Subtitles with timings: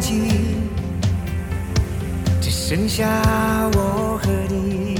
[0.00, 0.56] 再拥挤，
[2.40, 3.06] 只剩下
[3.74, 4.98] 我和你，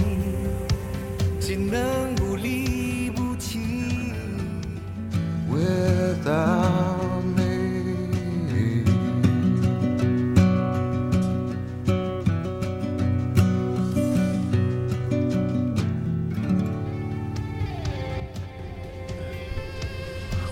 [1.41, 3.59] 只能不离不弃。
[5.51, 7.41] without me.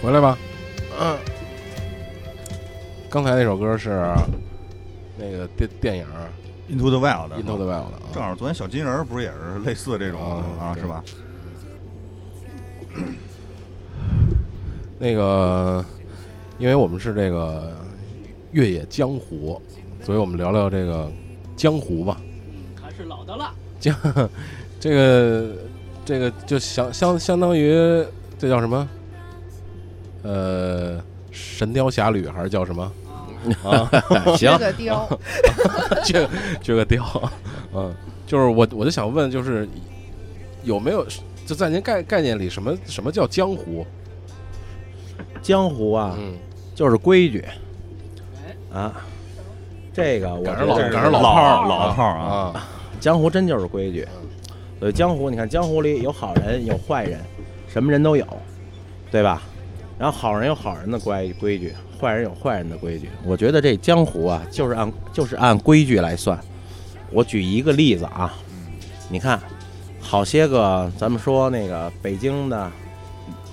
[0.02, 0.38] 回来吧。
[1.00, 1.16] 嗯，
[3.10, 4.27] 刚才那首歌是那个
[5.80, 6.06] 电电影
[6.72, 10.20] 《Into the Wild，Into the Wild》正好昨天小金人儿不是也是类似这种
[10.60, 11.02] 啊是吧？
[14.98, 15.84] 那个，
[16.58, 17.72] 因为我们是这个
[18.52, 19.60] 越野江湖，
[20.02, 21.10] 所以我们聊聊这个
[21.56, 22.20] 江湖吧。
[22.80, 23.52] 还是老的辣。
[23.78, 23.96] 江
[24.80, 25.56] 这个
[26.04, 27.72] 这个就相相相当于
[28.38, 28.88] 这叫什么？
[30.22, 30.98] 呃，
[31.30, 32.92] 《神雕侠侣》还是叫什么？
[33.62, 33.90] 啊，
[34.36, 35.08] 行，个雕，
[36.04, 36.28] 这
[36.62, 37.04] 这个雕，
[37.74, 37.94] 嗯，
[38.26, 39.68] 就是我我就想问，就是
[40.64, 41.06] 有没有
[41.46, 43.86] 就在您概概念里，什么什么叫江湖？
[45.40, 46.36] 江湖啊，嗯，
[46.74, 47.44] 就是规矩
[48.72, 48.92] 啊。
[49.92, 52.68] 这个我赶上老觉得赶上老老炮儿老炮啊，
[53.00, 54.06] 江湖真就是规矩。
[54.78, 57.18] 所以江湖，你看江湖里有好人有坏人，
[57.66, 58.24] 什么人都有，
[59.10, 59.42] 对吧？
[59.98, 63.08] 然后好人有好人的规规矩，坏人有坏人的规矩。
[63.24, 66.38] 我觉得这江湖啊，就是按就是按规矩来算。
[67.10, 68.32] 我举一个例子啊，
[69.08, 69.40] 你看，
[70.00, 72.70] 好些个咱们说那个北京的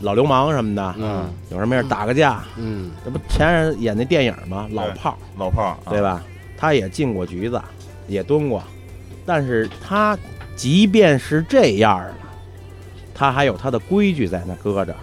[0.01, 4.67] 老流氓什么的，嗯有什么事打个架，嗯这不前人演那电影吗？
[4.71, 6.23] 老炮儿，老炮儿啊，对吧？
[6.57, 7.61] 他也进过局子，
[8.07, 8.63] 也蹲过，
[9.25, 10.17] 但是他
[10.55, 12.15] 即便是这样了，
[13.13, 14.95] 他还有他的规矩在那搁着。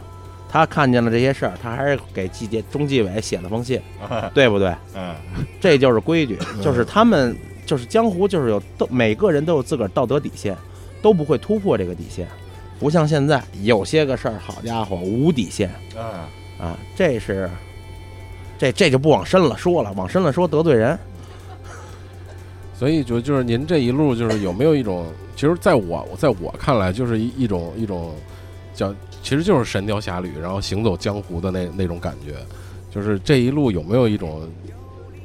[0.53, 3.81] 他看见了这些事儿，他还是给纪检中纪委写了封信，
[4.35, 4.75] 对不对？
[4.95, 5.15] 嗯，
[5.59, 10.55] 这就是规矩，就是他们就是江湖，就是有都每个人都有自个儿道德底线，
[11.01, 12.29] 都不会突破这个底线，
[12.79, 16.77] 不像现在有些个事儿，好家伙，无底线嗯，啊！
[16.95, 17.49] 这是
[18.59, 20.99] 这这就不往深了说了，往深了说得罪人。
[22.75, 28.13] 所以就就是您这一路就是有没有一种，其实在我在我看来就是一一种一种
[28.75, 28.93] 叫，
[29.23, 32.35] 其实就是神雕侠侣，然后行走江湖的那那种感觉，
[32.91, 34.43] 就是这一路有没有一种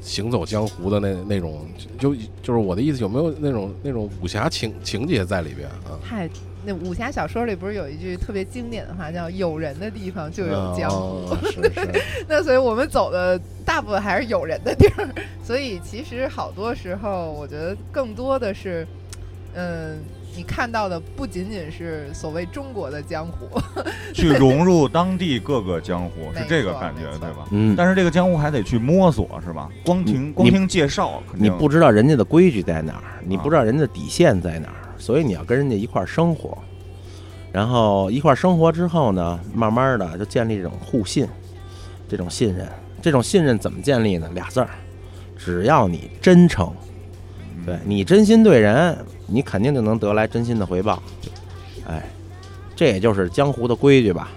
[0.02, 1.68] 行走江湖的那那种，
[2.00, 6.00] 就就是我的意思有没有那种那种武侠情情节在里边啊？
[6.02, 6.30] 嗨，
[6.66, 15.10] 那武侠小说里不是有一句特别经典的话，叫“有人的地方就有江湖”哦 是是，那所以我们走的大部分还是有人的地儿，
[15.44, 18.88] 所以其实好多时候，我觉得更多的是，
[19.56, 20.00] 嗯，
[20.38, 23.60] 你看到的不仅仅是所谓中国的江湖，
[24.14, 27.48] 去融入当地各个江湖 是这个感觉对吧？
[27.50, 29.68] 嗯，但是这个江湖还得去摸索，是吧？
[29.84, 36.56] 光听光听介绍，你不知道人家的规矩在哪儿，你不知道人家的底线在哪儿，所以你要跟人家一块儿生活，
[37.52, 41.28] 然后一块儿生活之后呢，慢慢的就建立这种互信，
[42.08, 42.68] 这种信任。
[43.02, 44.30] 这种信任怎么建立呢？
[44.36, 44.70] 俩字儿，
[45.36, 46.72] 只要你真诚，
[47.56, 51.02] 嗯对你真心对人，你肯定就能得来真心的回报。
[51.88, 52.04] 哎，
[52.76, 54.30] 这也就是江湖的规矩吧。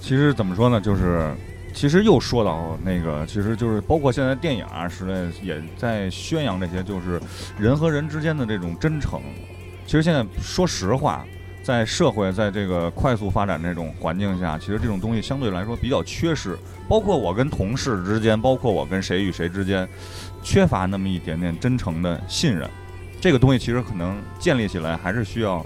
[0.00, 1.32] 其实怎么说呢，就是
[1.72, 7.20] 其实又说到那个，其实就是包括现在电影啊时代也在宣扬这些，就是
[7.58, 9.20] 人和人之间的这种真诚。
[9.86, 11.24] 其实现在说实话，
[11.62, 16.58] 在社会在这个快速发展这种环境下，其实这种东西相对来说比较缺失。
[16.88, 19.88] 包括我跟同事之间，包括我跟谁与谁之间，
[20.42, 22.68] 缺乏那么一点点真诚的信任。
[23.20, 25.64] 这个东西其实可能建立起来还是需要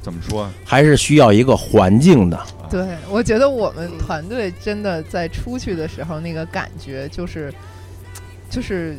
[0.00, 0.48] 怎么说？
[0.64, 2.40] 还是需要一个环境的。
[2.70, 7.52] 对，我觉得我们团队真的在出去的时候，那个感觉就是，
[8.50, 8.96] 就是，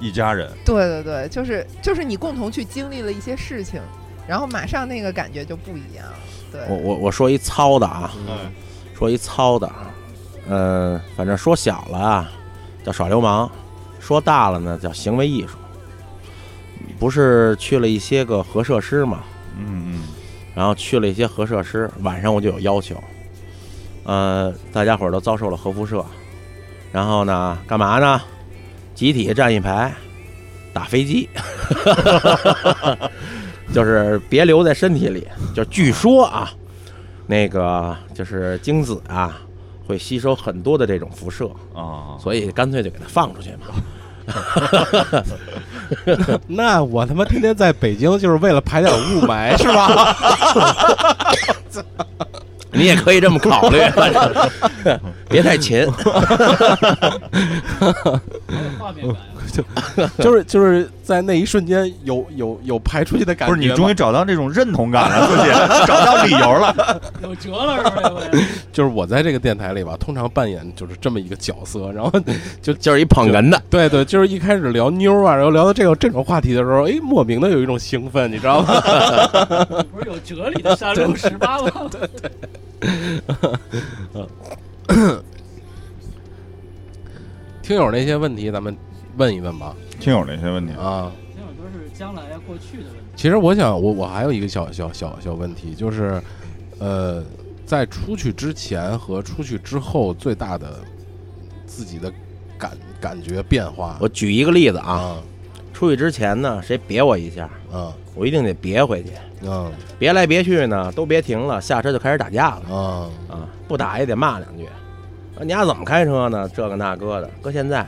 [0.00, 0.50] 一家人。
[0.64, 3.80] 对对对，就是就是你共同去经历了一些事情，
[4.26, 6.06] 然后马上那个感觉就不一样。
[6.50, 8.52] 对，我我我说一糙的啊，嗯
[8.96, 9.70] 说一糙的，
[10.48, 12.32] 嗯，反正说小了啊，
[12.82, 13.46] 叫耍流氓；
[14.06, 15.56] 说大了呢，叫行为艺术。
[16.98, 19.24] 不是去了一些个核设施嘛，
[19.58, 20.02] 嗯嗯。
[20.54, 22.94] 然后去了一些核设施，晚上我就有要求，
[24.04, 26.02] 呃，大家伙儿都遭受了核辐射，
[26.92, 28.22] 然后呢，干嘛呢？
[28.94, 29.92] 集体站一排，
[30.72, 31.28] 打飞机，
[33.74, 35.26] 就是别留在身体里。
[35.54, 36.50] 就据说啊，
[37.26, 39.38] 那个就是精子啊，
[39.86, 43.66] 会吸收很多的这种辐射，啊，所以干脆就给它放出去嘛。
[46.48, 50.16] 那我他妈天天在北京就是为了排点雾霾是吧？
[52.72, 53.78] 你也可以这么考虑，
[55.28, 55.86] 别太勤。
[58.78, 59.16] 画面感。
[60.18, 63.56] 就 是就是在那一瞬间有有有排出去的感觉吗。
[63.56, 65.48] 不是你终于找到这种认同感了， 自己
[65.86, 67.00] 找到理由了。
[67.22, 68.02] 有辙了是吧？
[68.72, 72.12] 就是我在这个电台里吧，通常扮演就是这么一个角色，然后
[72.60, 78.74] 就就是一捧哏的，对对，就是一开始聊妞啊，然后聊到这个这种话题的时候，哎，莫名的有一种兴奋，你知道吗？
[79.70, 81.70] 你不是有哲理的山路十八吗？
[87.62, 88.76] 听友那些问题咱们
[89.16, 89.74] 问一问吧。
[89.98, 93.00] 听友那些问题，啊，听友都是将来呀、过去的问题。
[93.16, 96.22] 其实我想，我我还有一个小小小小问题，就是，
[96.78, 97.24] 呃，
[97.64, 100.78] 在出去之前和出去之后最大的
[101.66, 102.12] 自己的
[102.58, 103.96] 感感觉变化。
[104.00, 105.16] 我举一个例子啊，啊。
[105.72, 107.92] 出去之前呢，谁别我一下，啊。
[108.14, 109.10] 我一定得别回去，
[109.42, 112.74] 嗯别来别去呢，都别停了，下车就开始打架了。
[112.74, 113.10] 啊。
[113.28, 113.48] 啊！
[113.68, 114.64] 不打也得骂两句，
[115.36, 116.48] 啊，你丫怎么开车呢？
[116.54, 117.86] 这个那个的，搁现在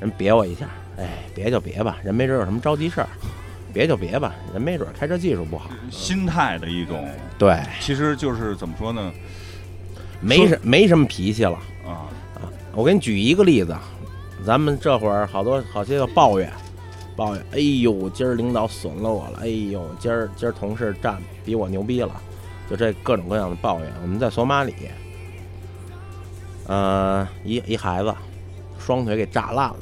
[0.00, 3.08] 人别我一下，哎，别就别吧，人没准有什么着急事儿，
[3.72, 9.12] 别就别吧，人没准开车技术不好，心态的一种，对，其实就是怎么说呢？
[10.20, 11.58] 没什没什么脾气了。
[11.86, 13.82] 啊啊，我给你举一个例子，啊
[14.44, 16.52] 咱们这会儿好多好些个抱怨，
[17.16, 22.12] 抱怨，哎呦，今儿领导损了我了，哎呦，今儿今儿同事站比我牛逼了，
[22.68, 23.90] 就这各种各样的抱怨。
[24.02, 24.74] 我们在索马里，
[26.66, 28.14] 呃，一一孩子
[28.78, 29.76] 双腿给炸烂了，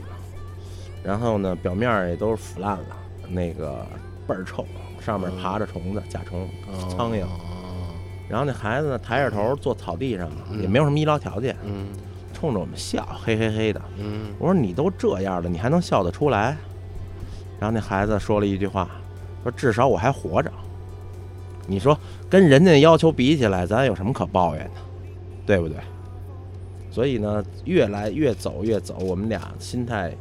[1.03, 2.87] 然后呢，表面也都是腐烂了，
[3.29, 3.87] 那个
[4.27, 4.65] 倍儿臭，
[5.01, 6.49] 上面爬着虫子、甲虫、
[6.91, 7.25] 苍蝇。
[8.29, 10.29] 然后那孩子呢，抬着头坐草地上，
[10.61, 11.89] 也没有什么医疗条件，嗯
[12.33, 13.81] 冲着我们笑，嘿嘿嘿的。
[13.99, 16.57] 嗯我说你都这样了，你还能笑得出来？
[17.61, 18.89] 然后那孩子说了一句话，
[19.45, 20.51] 说至少我还活着。
[21.67, 21.97] 你说
[22.29, 24.81] 跟人家要求比起来，咱有什么可抱怨的，
[25.47, 25.77] 对不对？
[26.93, 30.13] 所以呢，越来越走越走，我们俩心态，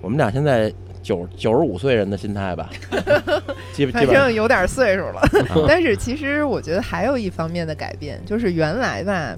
[0.00, 0.72] 我们俩现在
[1.02, 2.70] 九九十五岁人的心态吧，
[3.74, 5.20] 基本反正有点岁数了。
[5.20, 5.28] 啊
[5.68, 9.36] 但是其实我觉得还有一方面的改变，就是原来吧，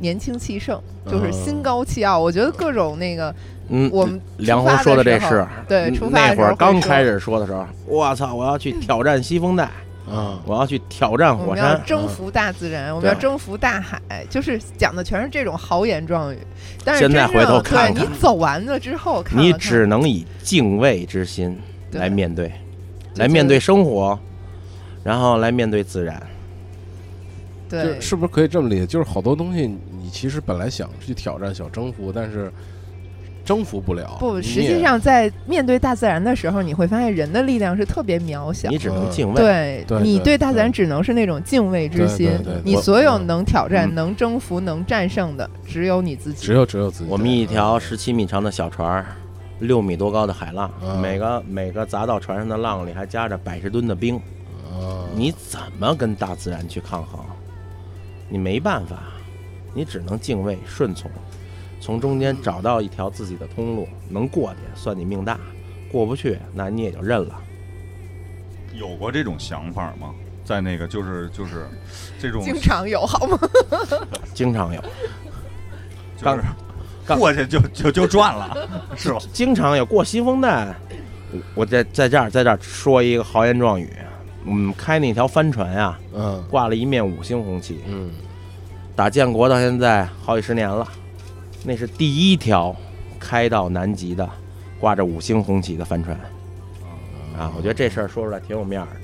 [0.00, 2.18] 年轻气盛，就是心高气傲。
[2.18, 3.32] 我觉得各种那个
[3.68, 9.70] 嗯，我们梁红说的这是，对那会儿刚开始说的时候，我操，我要去挑战西风带，
[10.10, 10.40] 啊。
[10.44, 11.48] 我要去挑战火山。
[11.48, 16.38] 我们要山，征服大自然，我们要征服大海，就是讲的全是这种豪言壮语。
[16.84, 21.58] 但是现在回头看看对你走完了之后，看了你只能以敬畏之心
[21.92, 22.52] 来面对，
[23.16, 24.18] 来面对生活，
[25.02, 26.20] 然后来面对自然。
[27.68, 27.82] 对。
[27.82, 28.86] 就是是不是可以这么理解？
[28.86, 32.52] 就是好多东西你其实本来想去挑战、想征服，但是
[33.50, 34.16] 征服不了。
[34.20, 38.78] 不，实际上在面对大自然的时候，你会发现人的力量是特别渺小你。
[38.78, 39.84] 只能嗯敬畏。
[39.88, 42.30] 对你对大自然只能是那种敬畏之心
[42.62, 46.46] 你所有嗯能挑战、嗯能征服、能战胜的，只有你自己。
[46.46, 47.10] 只有只有自己。
[47.10, 49.06] 我们一条嗯十七米长的小船儿，
[49.58, 54.14] 六米多高的海浪，嗯每个每个砸到船上的浪里还夹着百十吨的冰，
[54.70, 57.20] 啊你怎么跟大自然去抗衡？
[58.28, 58.96] 你没办法，
[59.74, 61.10] 你只能敬畏顺从，
[61.80, 65.38] 从中间找到一条自己的通路，能过去算你命大，
[65.90, 67.34] 过不去那你也就认了。
[68.74, 70.14] 有过这种想法吗？
[70.44, 71.66] 在那个就是就是
[72.18, 73.38] 这种经常有好吗？
[74.34, 74.80] 经常有，
[76.16, 76.42] 就是
[77.06, 79.18] 刚过去就就就赚了， 是吧？
[79.32, 80.74] 经常有过西风带。
[81.54, 83.88] 我在在这儿在这儿说一个豪言壮语，
[84.44, 88.10] 我们开那条帆船呀、嗯挂了一面五星红旗，嗯
[88.96, 90.86] 打建国到现在好几十年了，
[91.64, 92.74] 那是第一条
[93.18, 94.28] 开到南极的
[94.78, 96.18] 挂着五星红旗的帆船
[97.36, 97.52] 啊！
[97.56, 99.00] 我觉得这事儿说出来挺有面儿的。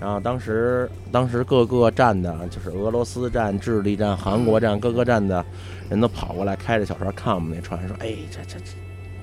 [0.00, 5.42] 然后当时当时各个站的，就是俄罗斯站、智利站、韩国站，各个站的
[5.88, 8.72] 人都跑过来，开着小船看我们那船，说：“哎，这这这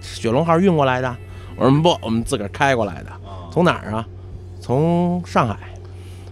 [0.02, 1.16] 雪龙号运过来的？”
[1.56, 3.12] 我说：“不，我们自个儿开过来的。
[3.52, 4.08] 从哪儿啊？
[4.60, 5.58] 从上海。”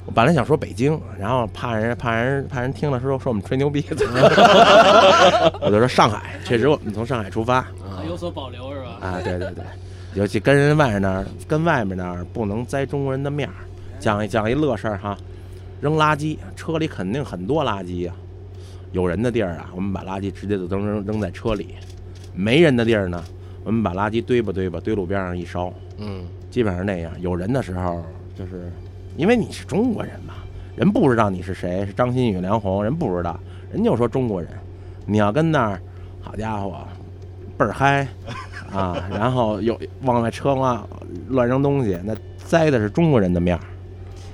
[0.09, 3.85] 我本来想说北京，然后怕人怕人怕人听了说说我们吹牛逼，
[5.61, 8.97] 我就说上海，确实我们从上海出发啊有所保留是吧？
[9.01, 9.63] 啊，对对对，
[10.15, 13.53] 尤其跟人外面那儿跟外面那儿不能栽中国人的面儿，
[13.99, 15.15] 讲一讲一乐事儿哈，
[15.79, 18.13] 扔垃圾，车里肯定很多垃圾呀、
[18.91, 21.65] 有人的地儿啊，我们把垃圾直接就扔扔扔在车里；
[22.33, 23.23] 没人的地儿呢，
[23.63, 27.11] 我们把垃圾堆吧堆吧堆路边上一烧，嗯基本上那样。
[27.21, 28.03] 有人的时候，
[28.35, 28.71] 就是
[29.19, 30.35] 因为你是中国人嘛，
[30.77, 33.37] 人不知道你是谁，是张馨予、梁红，人不知道，
[33.69, 34.49] 人就说中国人。
[35.05, 35.81] 你要跟那儿，
[36.21, 36.87] 好家伙，
[37.57, 38.07] 倍儿嗨
[38.71, 40.87] 啊，然后有往外车嘛
[41.27, 43.61] 乱扔东西，那栽的是中国人的面儿。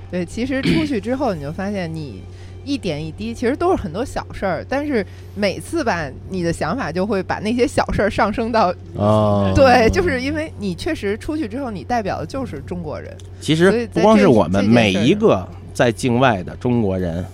[0.08, 2.22] 对，其实出去之后你就发现你。
[2.66, 5.06] 一点一滴，其实都是很多小事儿，但是
[5.36, 13.16] 每次吧，你的想法就会把那些小事儿上升到啊，对，就是因为你确实出去之后，你代表的就是中国人。
[13.40, 17.24] 其实不光是我们，每一个在境外的中国人，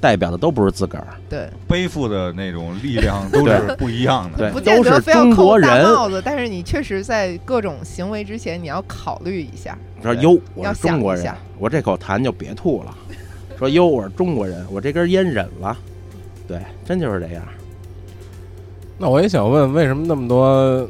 [0.00, 4.38] 代表的都不是自个儿，对，背负的那种力量都是不一样的。
[4.38, 9.78] 对不见都是得非要中国扣大人帽子，但是你确实在各种行为之前，你要考虑一下。
[10.02, 12.92] 对说哟，我要是中国人想一下，我这口痰就别吐了。
[13.62, 15.76] 说哟，我是中国人，我这根烟忍了。
[16.48, 17.44] 对，真就是这样。
[18.98, 20.84] 那我也想问，为什么那么多？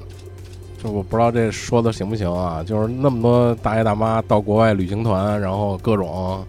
[0.83, 2.65] 就我不知道这说的行不行啊？
[2.67, 6.45] 就是那么多大爷大妈到国外旅行团，然后各种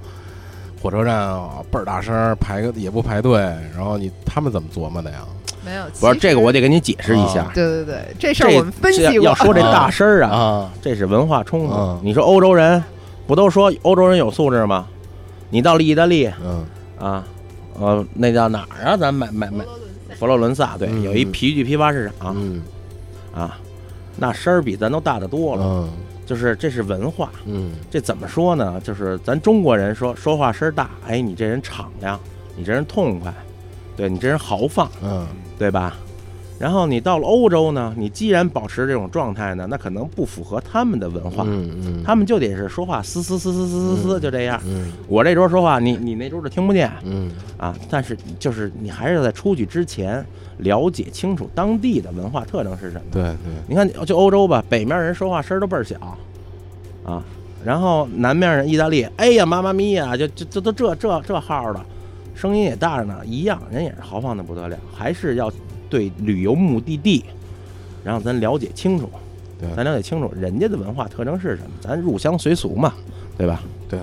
[0.82, 3.42] 火车站啊倍儿大声儿排个也不排队，
[3.76, 5.18] 然后你他们怎么琢磨的呀？
[5.66, 6.62] 没有，不是这个，我得。
[6.62, 7.52] 给你解释一下。
[7.54, 9.26] 对对对，这事儿我们分析过。
[9.26, 12.00] 要说这大声儿啊，啊，这是文化冲突嗯。
[12.02, 12.82] 你说欧洲人
[13.28, 14.88] 不都说欧洲人有素质吗？
[15.54, 16.66] 你到了意大利嗯
[17.00, 17.24] 啊，
[17.80, 18.98] 呃，那叫哪儿啊？
[18.98, 19.64] 咱买买买
[20.18, 22.64] 佛罗伦萨，对，嗯有一皮具批发市场嗯
[23.32, 23.60] 啊，
[24.18, 25.64] 那声儿比咱都大得多了。
[25.64, 25.90] 嗯
[26.26, 28.80] 就是这是文化，嗯这怎么说呢？
[28.84, 32.20] 就是咱中国人说说话声儿大，哎，你这人敞亮，
[32.56, 33.32] 你这人痛快，
[33.96, 35.28] 对你这人豪放，嗯
[35.60, 35.96] 对吧？
[36.64, 44.58] 然后你到了欧洲呢，你既然保持这种状态呢，那可能不符合他们的文化，嗯嗯，他们就得是说话嘶嘶嘶嘶嘶嘶嘶，就这样。
[44.66, 47.76] 嗯我这桌说话，你你那桌就听不见嗯啊。
[47.90, 50.26] 但是就是你还是在出去之前
[50.60, 53.02] 了解清楚当地的文化特征是什么。
[53.12, 53.36] 对对，
[53.68, 55.98] 你看，就欧洲吧，北面人说话声都倍儿小，
[57.04, 57.22] 啊，
[57.66, 61.82] 然后南面人意大利，哎呀，妈妈咪呀，就就就都这这这号的，
[62.34, 65.52] 声音也大着呢，一样，人也是豪放的不得了，还是要
[65.94, 67.24] 对旅游目的地，
[68.04, 69.08] 然后咱了解清楚，
[69.60, 72.92] 对咱了解清楚人家的文化特征是什么，咱入乡随俗嘛，
[73.38, 73.62] 对吧？
[73.88, 74.00] 对，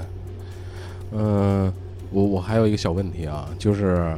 [1.11, 1.73] 嗯，
[2.12, 4.16] 我我还有一个小问题啊，就是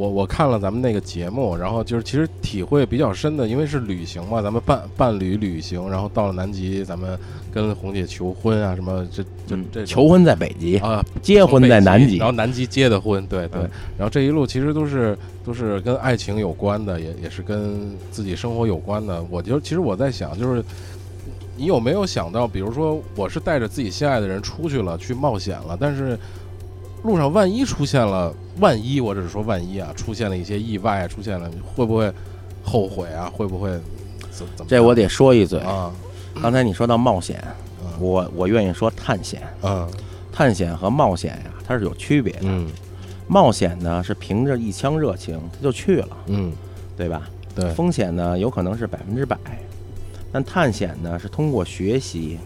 [0.00, 7.18] 我我看了咱们那个节目，然后就是其实体会比较深的，因为是旅行嘛，咱们伴伴侣旅行，然后到了南极，咱们
[7.52, 15.14] 跟红姐求婚啊，什么这这嗯这求婚在北极，啊，结婚在南极然，后南极结的婚，对对，嗯然后这一路其实都是
[15.44, 19.22] 都是跟爱情有关的，也也是跟自己生活有关的。
[19.28, 20.64] 我就其实我在想，就是
[21.58, 26.18] 你有没有想到，比如说我是带着自己心爱的人出去了，去冒险了，但是
[27.02, 32.12] 路上万一出现了，万一我只是说万一啊，出现了一些意外，出现了会不会
[32.62, 33.30] 后悔啊？
[33.34, 33.70] 会不会
[34.30, 34.66] 怎怎么？
[34.68, 35.58] 这我得说一嘴。
[35.60, 35.90] 啊，
[36.42, 37.42] 刚才你说到冒险，
[37.82, 39.88] 嗯我我愿意说探险，嗯
[40.32, 42.40] 探险和冒险呀，它是有区别的。
[42.42, 42.68] 嗯
[43.26, 46.52] 冒险呢是凭着一腔热情他就去了，嗯，
[46.96, 47.30] 对吧？
[47.54, 49.36] 对，风险呢有可能是百分之百，
[50.32, 52.40] 但探险呢是通过学习，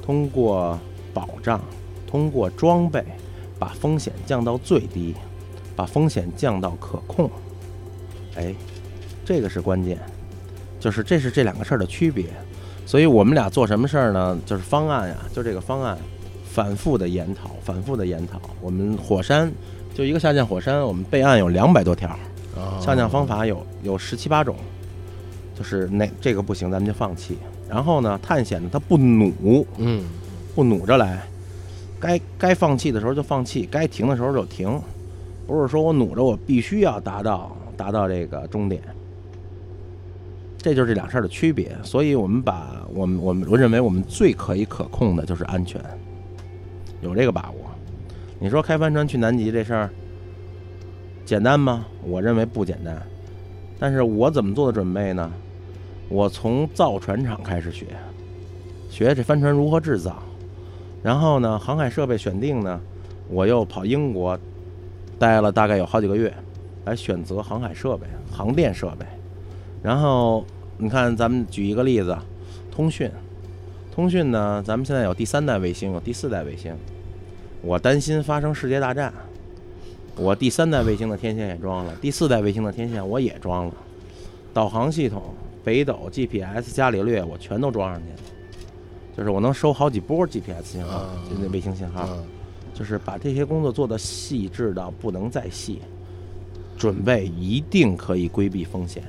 [0.00, 0.78] 通过
[1.12, 1.60] 保障，
[2.06, 3.04] 通过装备，
[3.58, 5.14] 把风险降到最低，
[5.74, 7.30] 把风险降到可控。
[8.36, 8.54] 哎，
[9.24, 9.98] 这个是关键，
[10.78, 12.26] 就是这是这两个事儿的区别。
[12.86, 14.38] 所以我们俩做什么事儿呢？
[14.46, 15.98] 就是方案呀，就这个方案，
[16.44, 18.40] 反复的研讨，反复的研讨。
[18.62, 19.52] 我们火山
[19.94, 22.08] 就一个下降火山，我们备案有两百多条。
[22.56, 24.56] 啊下降方法有有十七八种，
[25.54, 27.38] 就是那这个不行，咱们就放弃。
[27.68, 30.04] 然后呢，探险呢，它不努，嗯
[30.54, 31.22] 不努着来，
[32.00, 34.80] 该该放弃的时候就放弃，该停的时候就停，
[35.46, 38.82] 不是说我努着我必须要达到达到这个终点。
[40.58, 45.80] 这就是这两事儿的区别，所以我们把我们我们我认为我们最可以可控的就是安全，
[47.00, 47.70] 有这个把握。
[48.40, 49.90] 你说开帆船去南极这事儿
[51.24, 51.86] 简单吗？
[52.04, 53.00] 我认为不简单。
[53.78, 55.30] 但是我怎么做的准备呢？
[56.08, 57.86] 我从造船厂开始学，
[58.90, 60.22] 学这帆船如何制造，
[61.08, 62.78] 然后呢，航海设备选定呢，
[63.30, 64.38] 我又跑英国
[65.18, 66.30] 待了大概有好几个月，
[66.84, 69.06] 来选择航海设备、航电设备。
[69.82, 70.44] 然后
[70.76, 72.14] 你看，咱们举一个例子，
[72.70, 73.10] 通讯，
[73.90, 76.76] 通讯呢，咱们现在有第三代卫星，有第四代卫星。
[77.62, 79.10] 我担心发生世界大战，
[80.14, 83.72] 我第三代卫星的天线也装了，第四代卫星的天线我也装了，
[84.52, 85.22] 导航系统、
[85.64, 88.18] 北斗、GPS、伽利略我全都装上去了，
[89.18, 92.18] 就是我能收好几波 GPS 信号啊，就那卫星信号，啊。
[92.72, 95.82] 就是把这些工作做得细致到不能再细，
[96.76, 99.02] 准备一定可以规避风险。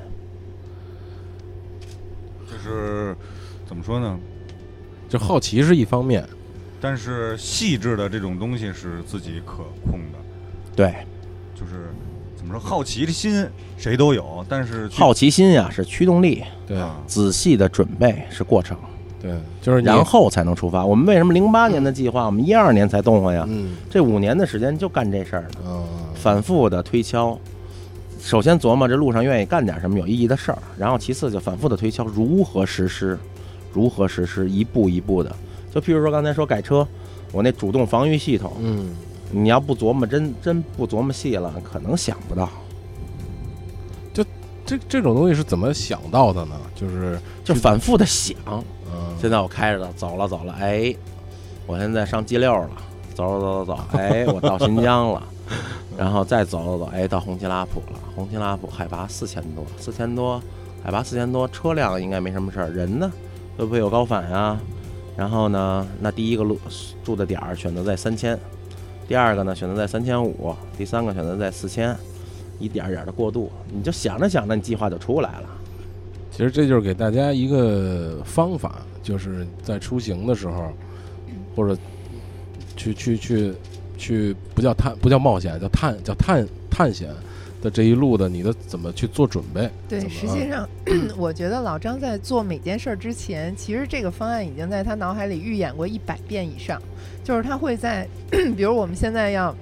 [2.49, 3.15] 就是
[3.67, 4.17] 怎么说呢？
[5.07, 6.27] 就好奇是一方面，
[6.81, 10.17] 但是细致的这种东西是自己可控的，
[10.75, 10.95] 对，
[11.53, 11.93] 就是
[12.35, 13.47] 怎么说，好奇的心
[13.77, 18.75] 谁都有，但是好奇心呀是驱动力，对啊仔细的准备是过程，
[19.21, 20.85] 对，就是然后才能出发。
[20.85, 23.45] 我们为什么零八年的计划，我们一二年才动换呀？
[23.47, 25.59] 嗯这五年的时间就干这事儿呢。
[25.65, 25.83] 嗯
[26.15, 27.37] 反复的推敲。
[28.21, 33.17] 首先琢磨这路上愿意干点什么有意义的事儿，然后其次就反复的推敲如何实施，
[33.71, 35.33] 如何实施，一步一步的。
[35.73, 36.85] 就譬如说刚才说改车，
[37.31, 38.89] 我那主动防御系统，嗯，
[39.31, 42.49] 你要不琢磨真真不琢磨细了，可能想不到。
[44.13, 44.25] 就
[44.65, 46.55] 这这种东西是怎么想到的呢？
[46.75, 48.35] 就是就反复的想。
[48.91, 50.93] 嗯，现在我开着了，走了走了，哎，
[51.65, 52.69] 我现在上 G 六了，
[53.13, 53.75] 走走走走。
[53.75, 55.23] 走，哎，我到新疆了，
[55.97, 60.41] 然后再走走走，哎，到红旗拉普了，红旗拉普海拔四千多，四千多，
[60.83, 63.11] 海拔四千多，车辆应该没什么事儿，人呢？
[63.57, 64.57] 会不会有高反呀？
[65.17, 66.57] 然后呢，那第一个路
[67.03, 68.39] 住的点儿选择在三千，
[69.05, 71.93] 第二个呢选择在三千五，第三个选择在四千，
[72.57, 75.49] 一点儿点儿的过渡，你就想着想着，你计划就出来了。
[76.31, 80.71] 其实这就是给大家一个方法，就是在出行的时候，
[81.55, 81.77] 或者
[82.75, 83.53] 去去去
[83.97, 87.09] 去，不叫探，不叫冒险，叫探，叫探探险
[87.61, 89.69] 的这一路的，你的怎么去做准备？
[89.89, 90.67] 对，实际上，
[91.17, 96.81] 我觉得老张在做每件事儿之前，其实这个方案已经在他脑海里预演过一百遍以上。
[97.21, 98.07] 就是他会在，
[98.55, 99.53] 比如我们现在要，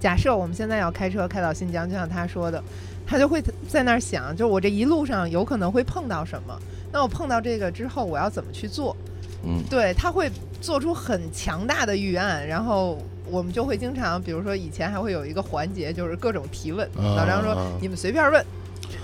[0.00, 2.62] 假设我们现在要开车开到新疆，就像他说的，
[3.06, 6.58] 他就会在那儿想，就是我这一路上有可能会碰到什么，
[6.92, 8.96] 那我碰到这个之后，我要怎么去做？
[9.44, 12.98] 嗯，对他会做出很强大的预案，然后
[13.30, 16.86] 我们就会经常，比如说以前还会有一个环节，就是各种提问。
[16.96, 18.44] 啊老张说啊：“你们随便问，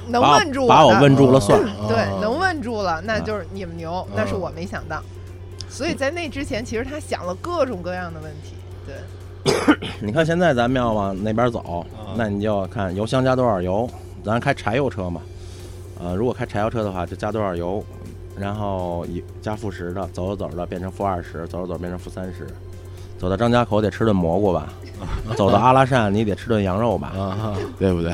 [0.08, 1.60] 能问住把我的问住了算。
[1.86, 5.00] 对，啊能问住了，那啊就是你们牛，那是我没想到。
[5.68, 8.54] 所以在那之前，其实他想了各种各样的问题。
[8.84, 8.96] 对，
[10.00, 13.88] 你看现在咱们要往那边走，啊那你就看油箱加多少油。
[14.24, 15.20] 咱开柴油车嘛，
[16.00, 17.84] 呃，如果开柴油车的话，就加多少油，
[18.38, 22.46] 然后一加负十的，走着走着变成负二十，走着走着变成负三十。
[23.18, 24.72] 走到张家口得吃顿蘑菇吧，
[25.36, 28.12] 走到阿拉善你得吃顿羊肉吧，啊，对不对？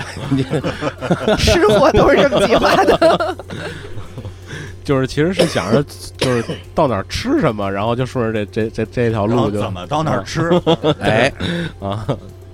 [1.37, 3.37] 吃货都是这么计划的。
[4.88, 5.85] 就是其实是想着
[6.16, 6.42] 就是
[6.74, 10.48] 到哪儿吃什么，然后就顺着这这这这条路就怎么到哪儿吃？
[11.01, 11.31] 哎，
[11.79, 12.07] 啊，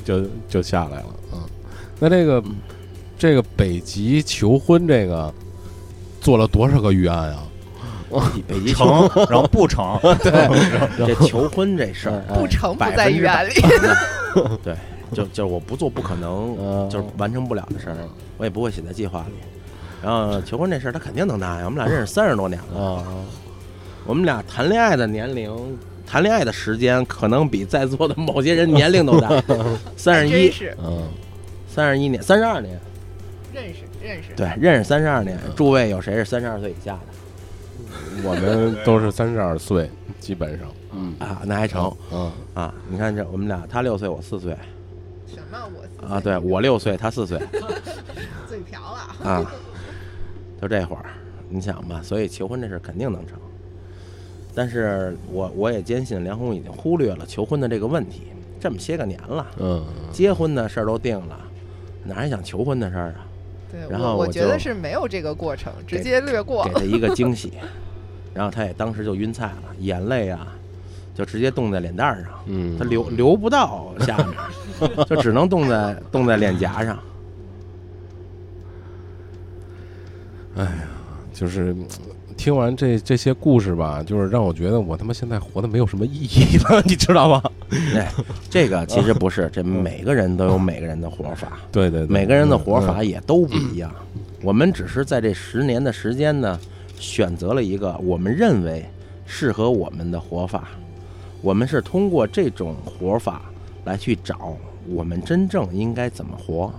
[0.04, 1.06] 就就下来了。
[1.32, 1.38] 嗯，
[2.00, 2.42] 那这个
[3.16, 5.32] 这个北极求婚这个
[6.20, 7.46] 做了多少个预案啊？
[8.48, 13.52] 北极成，然后不成， 对这求婚这事儿，不成不在预案里。
[14.60, 14.74] 对，
[15.12, 17.96] 就就是我不做不可能，嗯就是完成不了的事儿，
[18.38, 19.34] 我也不会写在计划里。
[20.04, 21.64] 然后求婚这事儿，他肯定能答应。
[21.64, 23.04] 我们俩认识三十多年了，啊，
[24.04, 25.50] 我们俩谈恋爱的年龄、
[26.06, 29.30] 谈恋爱的时间，可能比在座的某些人年龄都大。
[29.96, 31.08] 三十一，嗯，
[31.66, 32.78] 三十一年，三十二年，
[33.54, 34.34] 认识认识。
[34.36, 35.38] 对，认识三十二年。
[35.56, 39.90] 诸位有谁是三十二岁以下的我们都是三十二岁，
[40.20, 41.40] 基本上，嗯啊？
[41.44, 42.74] 那还成嗯啊？
[42.88, 44.54] 你看这，我们俩，他六岁，我四岁
[45.26, 46.20] 什么我啊？
[46.20, 47.38] 对我六岁，他四岁
[48.46, 49.30] 嘴瓢了。
[49.30, 49.52] 啊，
[50.64, 51.04] 就这会儿，
[51.50, 53.36] 你想吧，所以求婚这事儿肯定能成。
[54.54, 61.38] 但是我我也坚信梁红已经忽略了求婚的这个问题，这么些个年了，嗯，结婚的事儿都定了，
[62.04, 63.26] 哪还想求婚的事儿啊？
[63.70, 66.70] 对，然后我我我觉得是没有这个过程，直接略过给。
[66.72, 67.52] 他一个惊喜，
[68.32, 70.48] 然后他也当时就晕菜了，眼泪啊
[71.14, 76.98] 就直接冻在脸蛋上，嗯，他流流不到下面， 就只能冻在冻在脸颊上。
[81.32, 81.86] 就是嗯
[82.36, 87.42] 听完这这些故事吧，就是让我觉得我他妈现在活的没有什么意义了， 你知道吗？
[87.94, 88.12] 哎，
[88.50, 93.92] 这个其实不是，这每个人都有每个人的活法， 对对对，每个人的活法嗯也都不一样。
[94.42, 96.58] 我们只是在这十年的时间呢，
[96.98, 98.84] 选择了一个我们认为
[99.24, 100.68] 适合我们的活法。
[101.40, 103.42] 我们是通过这种活法
[103.84, 104.56] 来去找
[104.88, 106.72] 我们真正应该怎么活，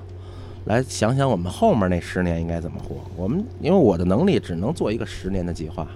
[0.65, 2.95] 来想想我们后面那十年应该怎么活。
[3.15, 5.88] 我们因为我的能力只能做一个十年的计划，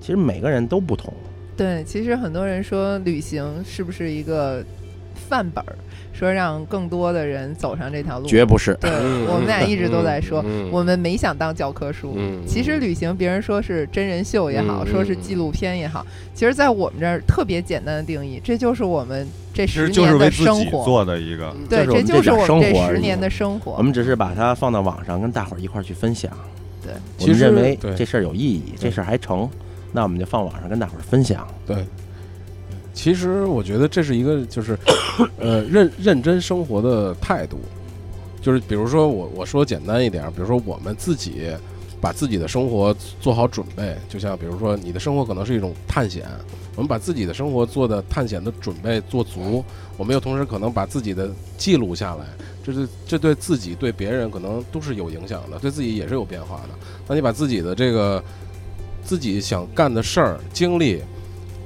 [0.00, 1.12] 其实每个人都不同。
[1.56, 4.64] 对，其实很多人说旅行是不是一个
[5.14, 5.76] 范本儿，
[6.12, 8.26] 说让更多的人走上这条路。
[8.26, 8.74] 绝不是。
[8.80, 8.90] 对，
[9.26, 12.14] 我们俩一直都在说，我们没想当教科书。
[12.16, 20.84] 嗯其实旅行，别人说是真人秀也好，嗯说是纪录片也好，其实，在我们这儿特别简单的定义，这就是我们这十年的生活。
[20.84, 23.72] 做的一个，对，就是我们就是我们这十年的生活。
[23.72, 26.30] 我们只是把它放到网上，跟大伙儿一块儿去分享。
[26.82, 29.48] 对，我其实们认为这事儿有意义，这事儿还成，
[29.92, 31.46] 那我们就放网上跟大伙儿分享。
[31.66, 31.76] 对。
[32.94, 34.78] 其实我觉得这是一个就是，
[35.38, 37.58] 呃，认认真生活的态度，
[38.40, 41.50] 就是比如说我我说简单一点，比如说我们自己
[42.00, 46.24] 把自己的生活做好准备，就像比如说你的生活可能是一种探险，
[46.76, 49.64] 我们把自己的生活做的探险的准备做足，
[49.96, 52.24] 我们又同时可能把自己的记录下来，
[52.62, 56.68] 这是这对自己对别人可能都是有影响的，对自己也是有变化的。
[57.08, 58.22] 那你把自己的这个
[59.02, 61.00] 自己想干的事儿经历，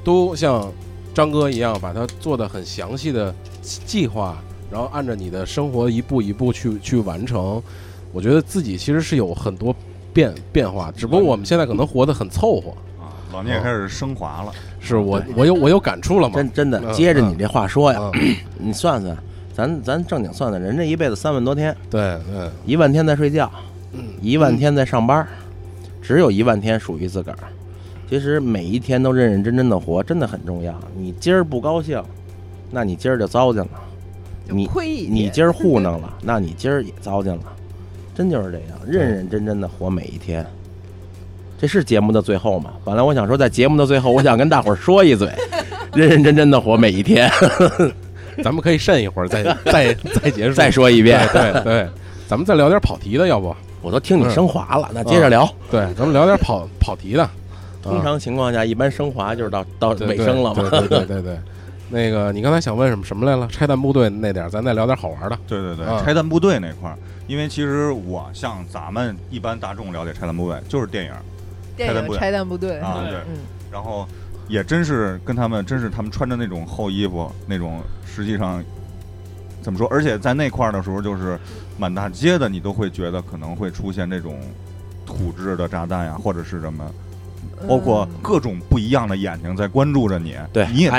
[0.04, 0.72] 都像
[1.18, 4.38] 张哥一样把它做的很详细的计划，
[4.70, 7.60] 然后按照你的生活一步一步去去完成。
[8.12, 9.74] 我觉得自己其实是有很多
[10.12, 12.70] 变变化，只不过我们现在可能活得很凑合。
[13.02, 16.36] 啊，老聂开始升华了，是我我有我有感触了嘛？
[16.36, 19.18] 真真的，嗯接着你这话说呀，嗯，你算算，
[19.52, 23.50] 咱咱正经算算，人这一辈子三万多天，对对，一万天在睡觉，
[23.92, 25.26] 嗯一万天在上班，
[26.00, 27.38] 只有一万天属于自个儿。
[28.08, 30.74] 其实每一天都认认真真的活，真的很重要。
[30.96, 32.02] 你今儿不高兴，
[32.70, 33.70] 那你今儿就糟践了；
[34.48, 37.42] 你亏你今儿糊弄了，那你今儿也糟践了。
[38.14, 40.44] 真就是这样，认认真真的活每一天。
[41.58, 42.70] 这是节目的最后吗？
[42.84, 45.30] 本来我想说，在节目的最后，我想跟大伙儿说一嘴，
[45.92, 47.30] 认认真真的活每一天。
[48.42, 49.92] 咱们可以慎一会儿再 再
[50.22, 51.88] 再结束，再说一遍，对对对，
[52.26, 53.54] 咱们再聊点跑题的，要不？
[53.82, 55.48] 我都听你升华了，那接着聊。
[55.70, 57.28] 对，咱们聊点跑跑题的。
[57.82, 60.68] 通常情况下，一般升华就是到到尾声了嘛。
[60.68, 61.38] 对对对对对。
[61.90, 63.48] 那个，你刚才想问什么什么来了？
[63.48, 65.38] 拆弹部队那点儿，咱再聊点好玩的。
[65.46, 71.12] 对对对，啊拆弹部队那块儿，因为其实我像咱们一般大众了解拆弹部队就是电影，
[71.78, 73.38] 电影《拆弹部队拆弹部队》啊对对，嗯，
[73.72, 74.06] 然后
[74.48, 78.62] 也真是跟他们，真是他们穿着那种厚衣服，那种实际上
[79.62, 79.88] 怎么说？
[79.90, 81.38] 而且在那块儿的时候，就是
[81.78, 84.38] 满大街的，你都会觉得可能会出现这种
[85.06, 86.84] 土制的炸弹呀，或者是什么，
[87.66, 90.90] 包括嗯各种不一样的眼睛在关注着你，对你也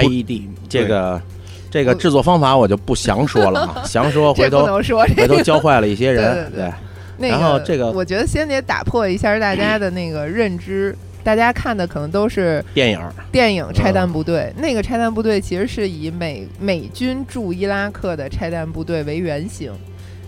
[0.67, 1.21] 这个
[1.69, 6.51] 这个制作方法我就不详说了哈， 详说回头能说这回头教坏了一些人。
[6.51, 10.95] 对然后这个我觉得先得打破一下大家 的那个认知。
[11.21, 19.69] 大家看的可能都是电影电影《拆弹部队》，嗯那个拆弹部队其实是以美美军驻伊拉克的拆弹部队为原型，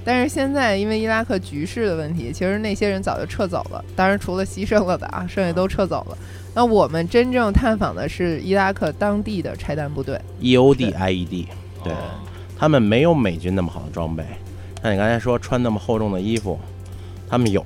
[0.04, 6.18] 但是现在因为伊拉克局势的问题，其实那些人早就撤走了，当然除了牺牲了的啊，剩下都撤走了。
[6.54, 11.46] 那我们真正探访的是伊拉克当地的拆弹部队，EOD IED，
[11.84, 11.98] 对哦
[12.58, 14.24] 他们没有美军那么好的装备。
[14.84, 16.60] 像你刚才说穿那么厚重的衣服，
[17.30, 17.64] 他们有，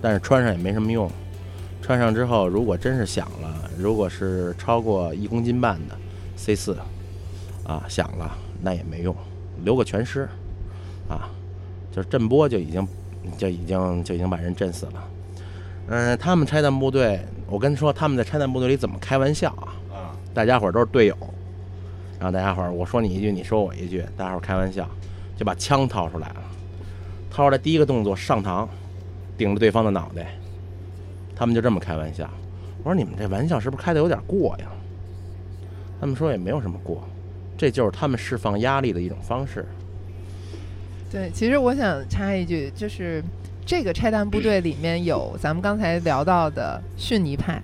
[0.00, 1.10] 但是穿上也没什么用。
[1.82, 5.96] 穿上之后，如果真是响了，如果是超过一公斤半的
[6.36, 6.76] C 四，
[7.66, 9.14] 啊响了，那也没用，
[9.64, 10.28] 留个全尸，
[11.08, 11.28] 啊，
[11.92, 12.88] 就是震波就已经
[13.36, 15.08] 就已经就已经把人震死了。
[15.88, 19.68] 嗯，他们拆弹部队，我跟你说他们在拆弹部队里怎么开玩笑啊？
[19.94, 21.16] 啊，大家伙儿都是队友，
[22.18, 24.88] 然后大家伙儿我说你一句，你说我一句，大家伙儿开玩笑，
[25.36, 26.42] 就把枪掏出来了，
[27.30, 28.66] 掏出来第一个动作上膛，
[29.36, 30.34] 顶着对方的脑袋，
[31.36, 32.28] 他们就这么开玩笑。
[32.78, 34.66] 我说你们这玩笑是不是开的有点过呀？
[36.00, 37.02] 他们说也没有什么过，
[37.56, 39.66] 这就是他们释放压力的一种方式。
[41.12, 43.22] 对，其实我想插一句，就是
[43.66, 47.62] 这个拆弹部队里面有咱们刚才聊到的逊尼派，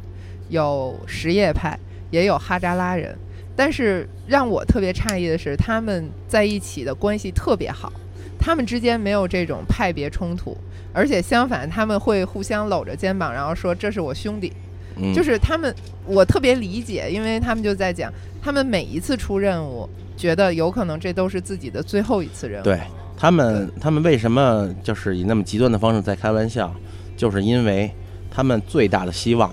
[0.50, 1.78] 有什叶派，
[2.10, 3.16] 也有哈扎拉人。
[3.56, 7.90] 但是让我特别诧异的是，他们在一起的关系特别好，
[8.38, 10.54] 他们之间没有这种派别冲突，
[10.92, 14.52] 而且相反，他们会互相搂着肩膀，然后说这是我兄弟。
[14.96, 22.64] 嗯，就是他们，我特别理解，因为他们就在讲，他们每一次出任务，觉得有可能这都是自己的最后一次任务。
[22.64, 22.78] 对
[23.18, 26.72] 他们，他们为什么就是以那么极端的方式在开玩笑？
[27.16, 27.90] 就是因为
[28.30, 29.52] 他们最大的希望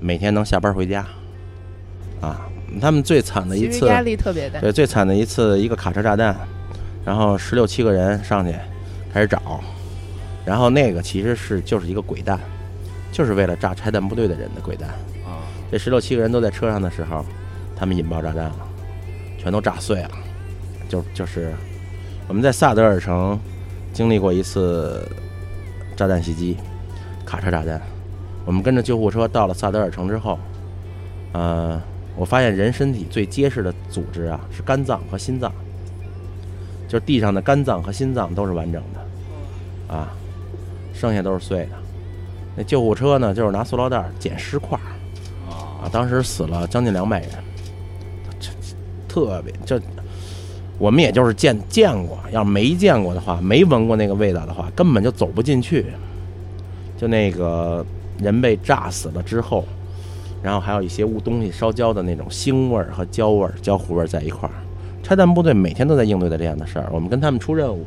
[0.00, 1.06] 每天能下班回家
[2.20, 2.48] 啊。
[2.80, 4.58] 他们最惨的一次，压力特别大。
[4.58, 6.36] 对，最惨的一次，一个卡车炸弹，
[7.04, 8.52] 然后十六七个人上去
[9.12, 9.60] 开始找，
[10.44, 12.40] 然后那个其实是就是一个鬼弹，
[13.12, 14.88] 就是为了炸拆弹部队的人的鬼弹。
[15.24, 17.24] 啊，这十六七个人都在车上的时候，
[17.76, 18.56] 他们引爆炸弹了，
[19.38, 20.10] 全都炸碎了。
[20.88, 21.52] 就就是
[22.26, 23.38] 我们在萨德尔城
[23.92, 25.06] 经历过一次
[25.96, 26.56] 炸弹袭击，
[27.24, 27.80] 卡车炸弹。
[28.46, 30.38] 我们跟着救护车到了萨德尔城之后，
[31.32, 31.80] 呃，
[32.16, 35.52] 我发现人身体最结实的组织啊是肝脏和心脏，
[36.88, 40.08] 就是地上的肝脏和心脏都是完整的，啊，
[40.92, 41.70] 剩下都是碎的。
[42.56, 44.84] 那救护车呢，就是拿塑料袋儿捡尸块儿
[45.50, 47.30] 啊，当时死了将近两百人，
[48.38, 48.74] 这这
[49.08, 49.78] 特别这，
[50.78, 55.86] 我们也就是见见过，要是没见过的话，没闻过那个味道的话，根本就走不进去。
[56.96, 57.84] 就那个
[58.18, 59.64] 人被炸死了之后，
[60.42, 64.52] 然后还有一些物东西烧焦的那种腥味儿和焦味儿、焦糊味儿在一块儿。
[65.02, 67.84] 拆弹部队每天都在应对的这样的事儿，我们跟他们出任务，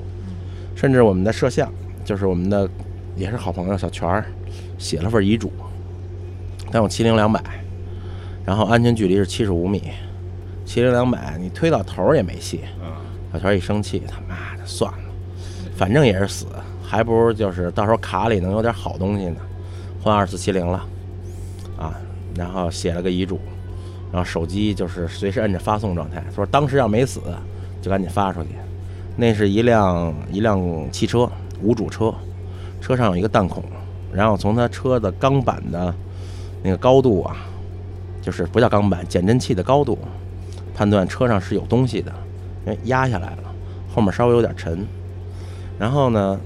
[0.76, 1.72] 甚至我们的摄像，
[2.06, 2.70] 就是我们的
[3.16, 4.26] 也是好朋友小泉儿
[4.78, 5.52] 写了份遗嘱，
[6.72, 7.42] 但有七零两百，
[8.46, 9.82] 然后安全距离是七十五米，
[10.68, 12.60] 七零两百你推到头儿也没戏。
[12.84, 12.92] 嗯
[13.34, 15.00] 小泉一生气，他妈的算了，
[15.76, 16.48] 反正也是死，
[16.82, 19.36] 还不如就是到时候卡里能有点好东西呢，
[20.02, 20.84] 换二四七零了，
[21.78, 21.94] 啊，
[22.36, 23.40] 然后写了个遗嘱，
[24.12, 27.22] 然后手机就是随时摁着发送状态，说当时要没死，
[27.82, 28.50] 就赶紧发出去。
[29.16, 30.60] 那是一辆一辆
[30.92, 31.30] 汽车，
[31.62, 32.12] 无主车，
[32.82, 33.64] 车上有一个弹孔，
[34.12, 35.94] 然后从他车的钢板的
[36.64, 37.36] 那个高度啊，
[38.22, 40.00] 就是不叫钢板，减震器的高度，
[40.78, 42.14] 判断车上是有东西的，
[42.64, 43.40] 因为压下来了，
[43.92, 44.86] 后面稍微有点沉。
[45.80, 46.40] 然后呢，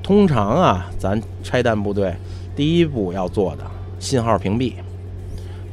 [0.00, 2.14] 通常啊，咱拆弹部队
[2.54, 3.64] 第一步要做的
[3.98, 4.74] 信号屏蔽，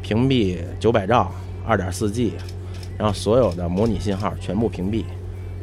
[0.01, 1.31] 屏蔽九百兆、
[1.63, 2.33] 二点四 G，
[2.97, 5.05] 然后所有的模拟信号全部屏蔽。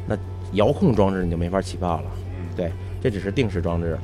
[0.07, 0.17] 那
[0.53, 2.09] 遥控装置你就没法起爆了，
[2.55, 2.71] 对，
[3.01, 3.99] 这只是定时装置了。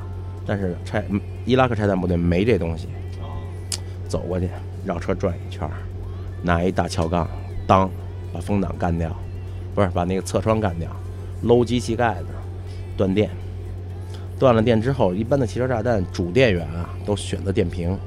[0.46, 2.90] 但是拆嗯伊拉克拆弹部队没这东西，
[4.10, 4.50] 走过去
[4.84, 5.70] 绕车转一圈，
[6.44, 7.26] 拿一大撬杠，
[7.66, 7.90] 当
[8.36, 9.16] 把风挡干掉，
[9.74, 10.92] 不是把那个侧窗干掉，
[11.44, 12.26] 搂机器盖子，
[12.98, 13.30] 断电。
[14.38, 17.98] 断了电之后，一般的汽车炸弹主电源啊都选择电瓶，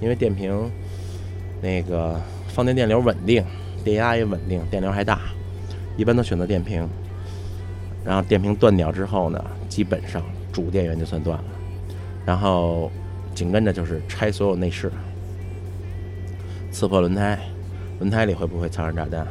[0.00, 0.68] 因为电瓶
[1.62, 3.44] 那个放电电流稳定，
[3.84, 5.20] 电压也稳定，电流还大，
[5.96, 6.84] 一般都选择电瓶。
[8.04, 10.20] 然后电瓶断掉之后呢，基本上
[10.52, 11.44] 主电源就算断了，
[12.26, 12.90] 然后
[13.32, 14.90] 紧跟着就是拆所有内饰，
[16.72, 17.38] 刺破轮胎，
[18.00, 19.24] 轮胎里会不会藏着炸弹？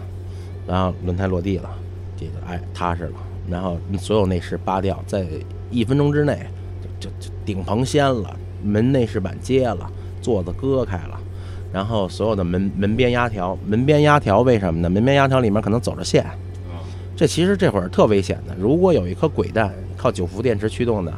[0.69, 1.67] 然后轮胎落地了，
[2.15, 3.13] 这个哎踏实了，
[3.49, 5.25] 然后所有内饰扒掉，在
[5.71, 6.45] 一分钟之内
[6.99, 11.19] 就就顶棚掀了，门内饰板揭了，座子割开了。
[11.73, 14.87] 然后所有的门门边压条，门边压条为什么呢？
[14.89, 16.23] 门边压条里面可能走着线，
[17.15, 18.55] 这其实这会儿特危险的。
[18.59, 21.11] 如果有一颗轨弹靠九伏电池驱动的，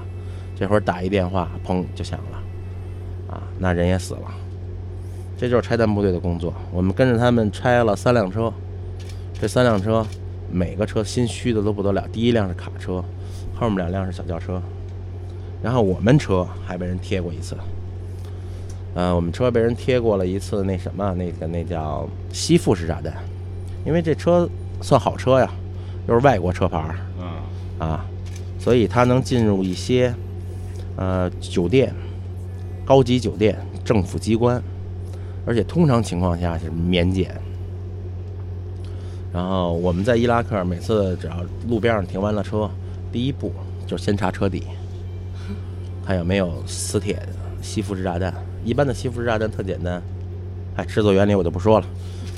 [0.55, 4.23] 这会儿打一电话，砰就响了，啊，那人也死了。
[5.37, 6.53] 这就是拆弹部队的工作。
[6.71, 8.53] 我们跟着他们拆了三辆车，
[9.41, 10.05] 这三辆车
[10.51, 12.07] 每个车心虚的都不得了。
[12.13, 13.03] 第一辆是卡车，
[13.55, 14.61] 后面两辆是小轿车，
[15.63, 17.57] 然后我们车还被人贴过一次。
[18.93, 23.15] 呃，我们车被人贴过了一次那什么，那个那叫吸附式炸弹，
[23.83, 24.47] 因为这车
[24.79, 25.51] 算好车呀，
[26.07, 28.05] 又是外国车牌儿嗯啊，
[28.59, 30.13] 所以它能进入一些
[30.97, 31.91] 呃酒店、
[32.85, 34.61] 高级酒店、政府机关，
[35.47, 37.35] 而且通常情况下是免检。
[39.33, 41.37] 然后我们在伊拉克每次只要
[41.69, 42.69] 路边上停完了车，
[43.11, 43.53] 第一步
[43.87, 44.63] 就是先查车底，
[46.05, 47.21] 看有没有磁铁
[47.61, 48.33] 吸附式炸弹。
[48.63, 50.01] 一般的吸附式炸弹特简单，
[50.75, 51.85] 哎，制作原理我就不说了，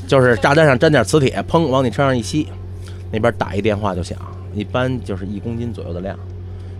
[0.07, 2.47] 就是炸弹上沾点磁铁，砰往你车上一吸，
[3.11, 4.17] 那边打一电话就响，
[4.53, 6.17] 一般就是一公斤左右的量。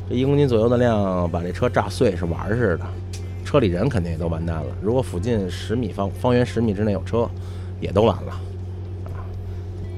[0.08, 2.86] 这一公斤左右的量把这车炸碎是玩儿似的，
[3.43, 4.65] 车里人肯定也都完蛋了。
[4.82, 7.28] 如果附近十米方方圆十米之内有车，
[7.82, 8.39] 也都完了，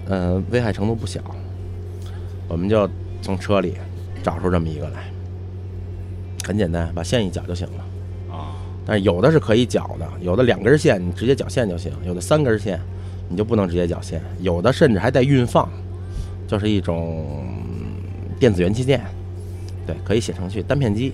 [0.07, 1.19] 嗯、危害程度不小。
[2.47, 2.89] 我们就
[3.21, 3.73] 从车里
[4.23, 5.11] 找出这么一个来，
[6.43, 8.35] 很简单，把线一绞就行了。
[8.35, 12.79] 啊，但是有的是可以绞的，有的两根线你直接绞线就行，有的三根线
[13.27, 15.67] 你就不能直接绞线，有的甚至还带运放，
[16.47, 18.03] 就是一种嗯
[18.39, 19.01] 电子元器件，
[19.87, 21.13] 对，可以写程序，单片机，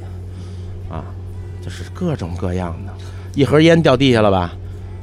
[0.90, 1.06] 啊，
[1.62, 2.94] 就是各种各样的。
[3.34, 4.54] 一盒烟掉地下了吧，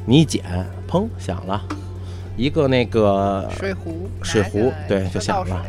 [0.05, 0.45] 你一捡，
[0.87, 1.65] 砰响了，
[2.39, 5.67] 一个那个水壶，水壶对就响了。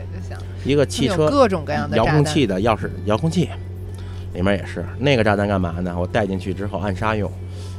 [0.63, 3.49] 一个汽车各种各样的遥控器的钥匙遥控器，
[4.33, 5.95] 里面也是那个炸弹干嘛呢？
[5.97, 7.31] 我带进去之后暗杀用，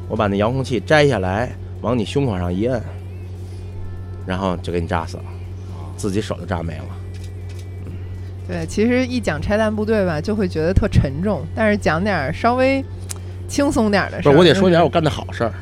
[0.09, 1.51] 我把那遥控器摘下来，
[1.83, 2.83] 往你胸口上一摁，
[4.27, 5.25] 然后就给你炸死了，
[5.97, 6.85] 自己手就炸没了。
[8.49, 12.85] 对，其实一讲拆弹部队吧，就会觉得特沉重，但是讲点稍微
[13.47, 14.33] 轻松点的事儿。
[14.33, 15.53] 不是，我得说点我干的好事儿。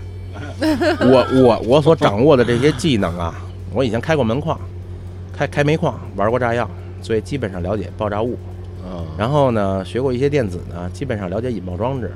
[1.01, 3.35] 我我我所掌握的这些技能啊，
[3.73, 4.59] 我以前开过门矿，
[5.33, 6.68] 开开煤矿，玩过炸药，
[7.01, 8.37] 所以基本上了解爆炸物。
[8.85, 12.12] 嗯，然后呢，学过一些电子呢，基本上了解引爆装置。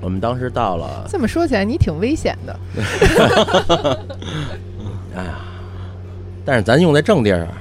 [0.00, 2.58] 我们当时到了， 这么说起来，你挺危险的。
[5.14, 5.38] 哎呀，
[6.44, 7.52] 但是咱用在正地儿啊，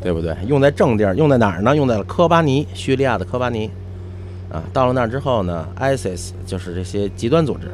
[0.00, 0.34] 对不对？
[0.46, 1.76] 用在正地儿，用在哪儿呢？
[1.76, 3.70] 用在了科巴尼，叙利亚的科巴尼。
[4.50, 7.68] 啊，到了那儿之后呢，ISIS 就是这些极端组织，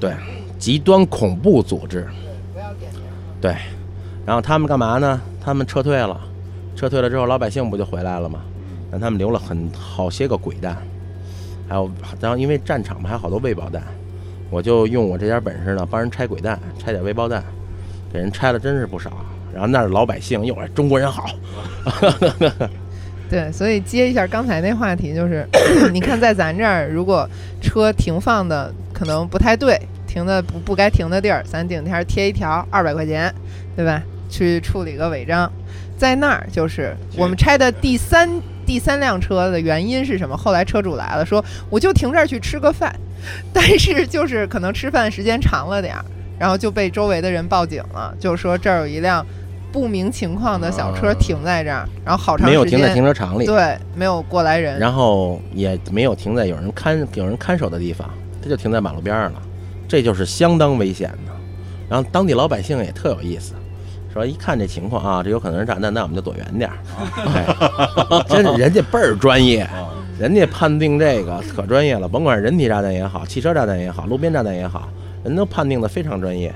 [0.00, 0.14] 对，
[0.58, 2.06] 极端恐怖组织，
[3.40, 3.54] 对。
[4.24, 5.20] 然后他们干嘛呢？
[5.40, 6.20] 他们撤退了，
[6.74, 8.40] 撤退了之后，老百姓不就回来了吗？
[8.90, 10.76] 但他们留了很好些个鬼弹，
[11.68, 13.82] 还有，然后因为战场嘛，还有好多未爆弹，
[14.50, 17.44] 我就用我这点本事呢，帮人拆鬼弹，拆点未爆弹，
[18.12, 19.10] 给人拆了真是不少。
[19.52, 21.30] 然后那儿老百姓又是中国人好，
[23.30, 25.46] 对，所以接一下刚才那话题，就是
[25.92, 27.28] 你看在咱这儿，如果
[27.60, 33.30] 车停放的可能不太对，停的不不该停的地儿，咱顶天贴一条二百块钱，
[33.76, 34.02] 对吧？
[34.30, 35.52] 去处理个违章。
[35.98, 38.28] 在那儿就是我们拆的第三
[38.64, 40.34] 第三辆车的原因是什么？
[40.34, 42.94] 后来车主来了，说我就停这儿去吃个饭，
[43.52, 46.04] 但是就是可能吃饭时间长了点儿，
[46.38, 49.24] 然后就被周围的人报警了，就说这儿有一辆
[49.72, 54.78] 不明情况的小车啊停在这儿，然后好长时间没有停在停车场里，对，没有过来人。
[54.78, 58.10] 然后也没有停在有人看有人看守的地方，
[58.46, 59.42] 这就停在马路边上了，
[59.88, 61.32] 这就是相当危险的。
[61.88, 63.54] 然后当地老百姓也特有意思，
[64.12, 66.76] 说一看这情况啊，这有可能是炸弹，那我们就躲远点儿。
[67.34, 74.88] 哎， 真是人家倍儿专业，啊，人家判定这个可专业了，甭管是人体炸弹也好，汽车炸弹也好，路边炸弹也好，
[75.24, 76.54] 人都判定的非常专业。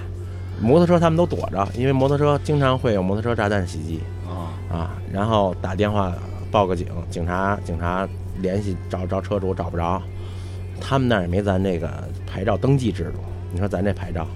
[0.61, 4.01] 摩托车他们都躲着，因为摩托车经常会有摩托车炸弹袭击。
[4.29, 6.13] 啊，啊，然后打电话
[6.51, 8.07] 报个警，警察警察
[8.41, 10.01] 联系找找车主找不着，
[10.81, 11.89] 他们那儿也没咱这个
[12.27, 13.21] 牌照登记制度。
[13.53, 14.27] 你说咱这牌照，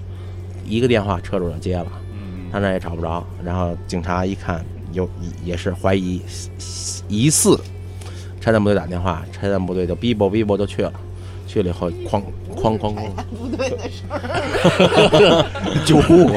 [0.65, 2.49] 一个电话车主就接了，嗯。
[2.51, 5.09] 他那也找不着，然后警察一看有
[5.43, 6.21] 也是怀疑
[7.07, 7.59] 疑似，
[8.39, 10.93] 拆弹部队打电话，拆弹部队就逼啵逼啵就去了，
[11.47, 12.21] 去了以后哐
[12.55, 15.45] 哐哐哐不对的事儿，
[15.85, 16.27] 救护。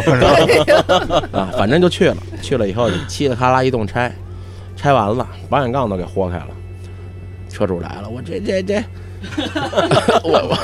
[1.36, 4.12] 啊，反正就去了，去了以后嘁哩喀啦一顿拆，
[4.76, 6.48] 拆完了保险杠都给豁开了，
[7.48, 8.82] 车主来了，我这这这，
[10.24, 10.56] 我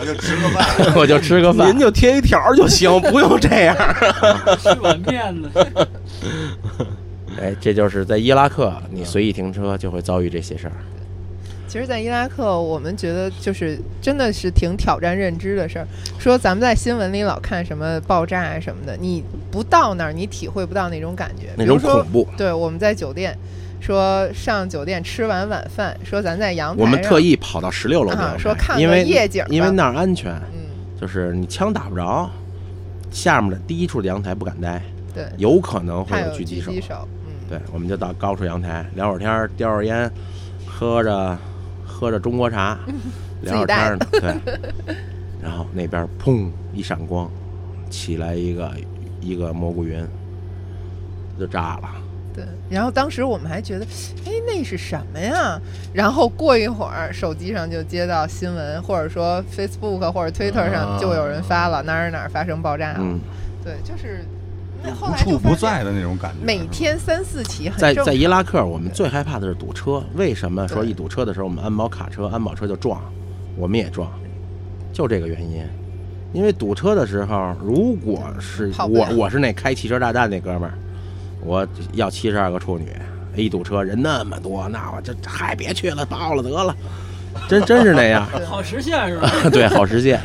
[0.00, 0.66] 我就吃个饭。
[0.94, 3.76] 我 我就吃个饭您，就贴一条儿就行， 不用这样。
[4.58, 5.50] 吃碗面子，
[7.40, 10.72] 哎，这就是在伊拉克，你随意停车就会遭遇这些事儿。
[11.66, 15.86] 其实，在伊拉克，我们觉得就是真的是挺挑战认知的事儿。
[16.18, 19.22] 说咱们在新闻里老看什么爆炸啊什么的，你
[19.52, 21.50] 不到那儿，你体会不到那种感觉。
[21.56, 23.38] 那种比如说恐怖，对，我们在酒店，
[23.80, 30.60] 说上酒店吃完晚饭，说咱在阳台，我们特意跑到十六楼啊说看个因为夜景吧因为那儿安全，嗯，
[31.00, 32.30] 就是你枪打不着，
[33.10, 34.82] 下面的第一处的阳台不敢待，
[35.14, 36.70] 对，有可能会有狙击手。
[36.70, 40.10] 狙击手，嗯，对，我们就到高处阳台聊会儿天儿，叼着烟，
[40.66, 41.36] 喝着
[41.84, 42.78] 喝着中国茶，
[43.42, 44.06] 聊会儿天儿呢。
[44.12, 44.94] 对，
[45.42, 47.30] 然后那边砰一闪光，
[47.88, 48.70] 起来一个
[49.20, 50.06] 一个蘑菇云，
[51.38, 51.88] 就炸了。
[52.34, 52.44] 对。
[52.68, 53.84] 然后当时我们还觉得，
[54.26, 55.60] 哎，那是什么呀？
[55.92, 62.98] 然后过一会儿，手机上就接到新闻，或者说 Facebook 或者 Twitter 上就有人发了哪儿哪儿发生爆炸了。
[63.00, 63.20] 嗯，
[63.64, 64.24] 对，就是
[64.82, 66.44] 那后无来就发现处不在的那种感觉。
[66.44, 70.02] 每天三四起很在在伊拉克，我们最害怕的是堵车。
[70.14, 73.00] 为什么说一堵车的时候，我们安保卡车、安保车就撞，
[73.56, 74.10] 我们也撞，
[74.92, 75.64] 就这个原因。
[76.32, 80.74] 因为堵车的时候，如果是我我是那开汽车炸弹那哥们儿，
[81.42, 82.88] 我要七十二个处女，
[83.34, 86.74] 一堵车人那么多，那我这嗨别去了，报了得了，
[87.48, 88.26] 真真是那样。
[88.46, 89.30] 好实现是吧？
[89.50, 90.20] 对，好实现。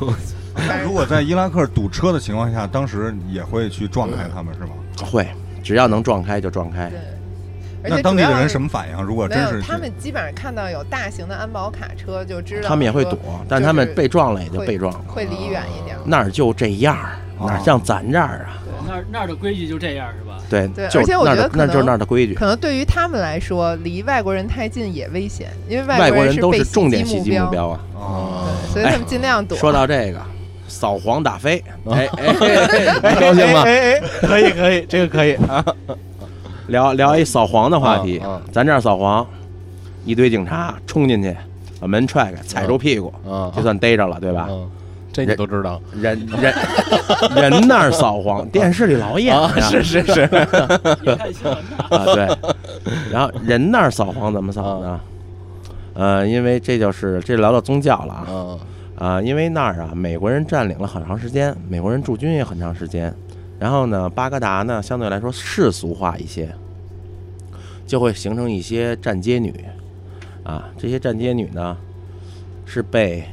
[0.84, 4.70] 如果在伊拉克堵车的情况下，当时也会去撞开他们，是吗？
[5.10, 5.26] 会，
[5.62, 6.98] 只要能撞开就撞开对。，
[7.84, 9.02] 而那且当地的人什么反应？
[9.02, 15.00] 如果没有，真是他们基本上看到有大型的安保卡车就知道，他们也会躲，但他们被撞了也就被撞了。
[15.08, 15.96] 会离远一点。
[16.04, 18.61] 那儿就这样儿，哪像咱这儿啊？
[18.86, 20.38] 那儿那儿的规矩就这样是吧？
[20.50, 22.34] 对，就对而且我那儿的那就是那儿的规矩。
[22.34, 27.80] 可能对于他们来说，离外国人太近也危险，因为外国国人都是重点袭击击目目标啊。
[27.94, 29.56] 哦，所以他们尽量躲。
[29.58, 30.20] 说到这个，
[30.68, 33.62] 扫黄打非， 哎哎哎哎，高兴吗？
[33.64, 35.64] 哎哎， 可以可以，这个可以 啊。
[36.68, 38.20] 聊聊一扫黄的话题。
[38.52, 39.26] 咱这儿扫黄，
[40.04, 41.36] 一堆警察冲进去，
[41.80, 44.48] 把门踹开，踩住屁股，嗯，就算逮着了，对吧？
[45.12, 46.54] 嗯，这你都知道人 人
[47.50, 49.52] 人那儿扫黄，电视里老演啊？
[49.56, 50.20] 呀是是是。
[51.90, 52.28] 啊，对。
[53.12, 55.00] 然后人那儿扫黄怎么扫呢？
[55.94, 58.26] 呃，因为这就是这聊到宗教了啊。
[58.28, 58.58] 嗯
[58.96, 63.12] 啊，因为那儿啊，美国人占领了很长时间，美国人驻军也很长时间。
[63.58, 66.48] 然后呢，巴格达呢相对来说世俗化一些，
[67.86, 69.52] 就会形成一些站街女，
[70.44, 71.76] 啊，这些站街女呢
[72.64, 73.24] 是被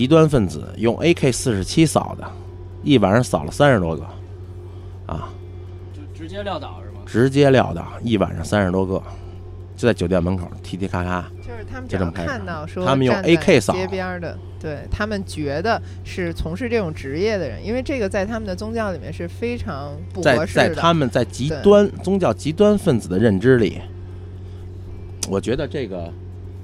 [0.00, 2.26] 极端分子用 AK 四十七扫的，
[2.82, 4.02] 一晚上扫了三十多个，
[5.04, 5.28] 啊，
[5.92, 7.02] 就直接撂倒是吗？
[7.04, 8.94] 直接撂倒，一晚上三十多个，
[9.76, 11.30] 就在酒店门口踢踢咔咔。
[11.46, 20.80] 就是他们只要就这么看到说他们用 AK 扫街边的，对他们觉得是从事这种职业的人，因为这个在他们的宗教里面是非常不在在合适的在。
[20.80, 23.78] 他们在极端宗教极端分子的认知里，
[25.28, 26.10] 我觉得这个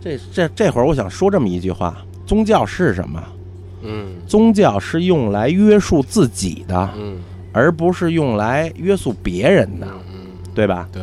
[0.00, 3.22] 这这这会儿我想说这么一句话：宗教是什么？
[3.82, 7.18] 嗯宗教是用来约束自己的，嗯
[7.52, 10.88] 而不是用来约束别人的，嗯，对吧？
[10.92, 11.02] 对，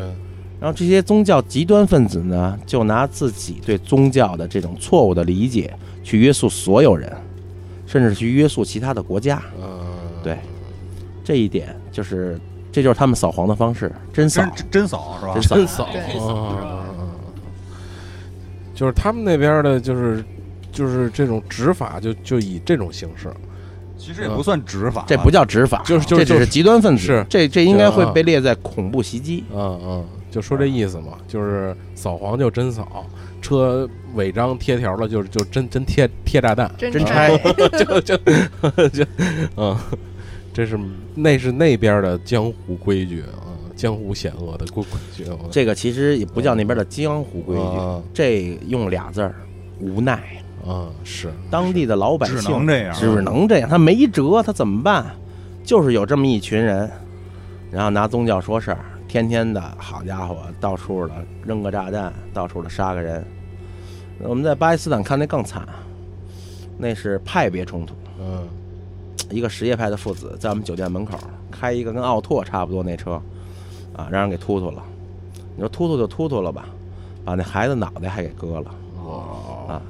[0.60, 7.12] 然后这些宗教极端分子呢，就拿自己对宗教的这种错误的理解去约束所有人，
[7.88, 9.42] 甚至去约束其他的国家。
[9.62, 9.80] 嗯，
[10.22, 10.38] 对，
[11.24, 12.38] 这一点就是，
[12.72, 15.34] 这就是他们扫黄的方式，真扫真，真扫是吧？
[15.34, 16.56] 真扫真扫！
[18.76, 20.24] 就是他们那边的，就是
[20.74, 23.32] 就是这种执法就，就以这种形式，
[23.98, 27.26] 其实也不算执法，这不叫执法，就是就是这只是极端分子，是。
[27.30, 28.12] 这这应该会啊。
[28.12, 29.46] 被列在恐怖袭击。
[29.54, 33.06] 嗯嗯，就说这意思嘛，就是扫黄就真扫，
[33.42, 37.38] 车违章贴条了就就真真贴贴炸弹，真真拆。
[37.38, 38.18] 拆， 就就
[38.90, 39.06] 就
[39.56, 39.78] 嗯，
[40.52, 40.78] 这是
[41.14, 43.46] 那是那边的江湖规矩啊，
[43.76, 45.24] 江湖险恶的规规矩。
[45.30, 48.02] 啊这个其实也不叫那边的江湖规矩，啊。
[48.14, 49.36] 这用俩字儿，
[49.80, 50.43] 无奈。
[50.66, 55.06] 啊是当地的老百姓只能这样只能这样，他没辙，他怎么办？
[55.64, 56.90] 就是有这么一群人，
[57.72, 61.14] 然后拿宗教说事儿，天天的好家伙，到处的
[61.46, 63.26] 扔个炸弹，到处的杀个人。
[64.20, 65.68] 我们在巴基斯坦看那更惨，
[66.78, 68.48] 那是派别冲突，嗯
[69.30, 71.18] 一个什叶派的父子在我们酒店门口
[71.50, 73.14] 开一个跟奥拓差不多那车，
[73.96, 74.84] 啊，让人给突突了。
[75.56, 76.66] 你说突突就突突了吧，
[77.24, 78.66] 把那孩子脑袋还给割了。
[79.04, 79.82] 哦啊，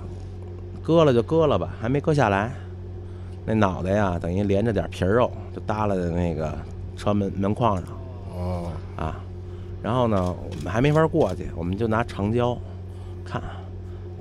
[0.84, 2.52] 割了就割了吧，还没割下来，
[3.46, 6.54] 那脑袋呀，等于连着点皮肉，就耷拉在那个
[6.98, 7.86] 车门门框上
[8.36, 9.16] 哦啊。
[9.82, 12.58] 然后呢，我们还没法过去，我们就拿长焦
[13.24, 13.42] 看，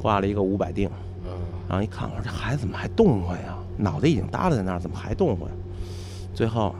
[0.00, 0.88] 挂了一个五百定，
[1.24, 1.30] 嗯
[1.68, 3.58] 然后一看，我说这孩子怎么还动活呀？
[3.76, 5.52] 脑袋已经耷拉在那儿，怎么还动活呀？
[6.32, 6.74] 最后，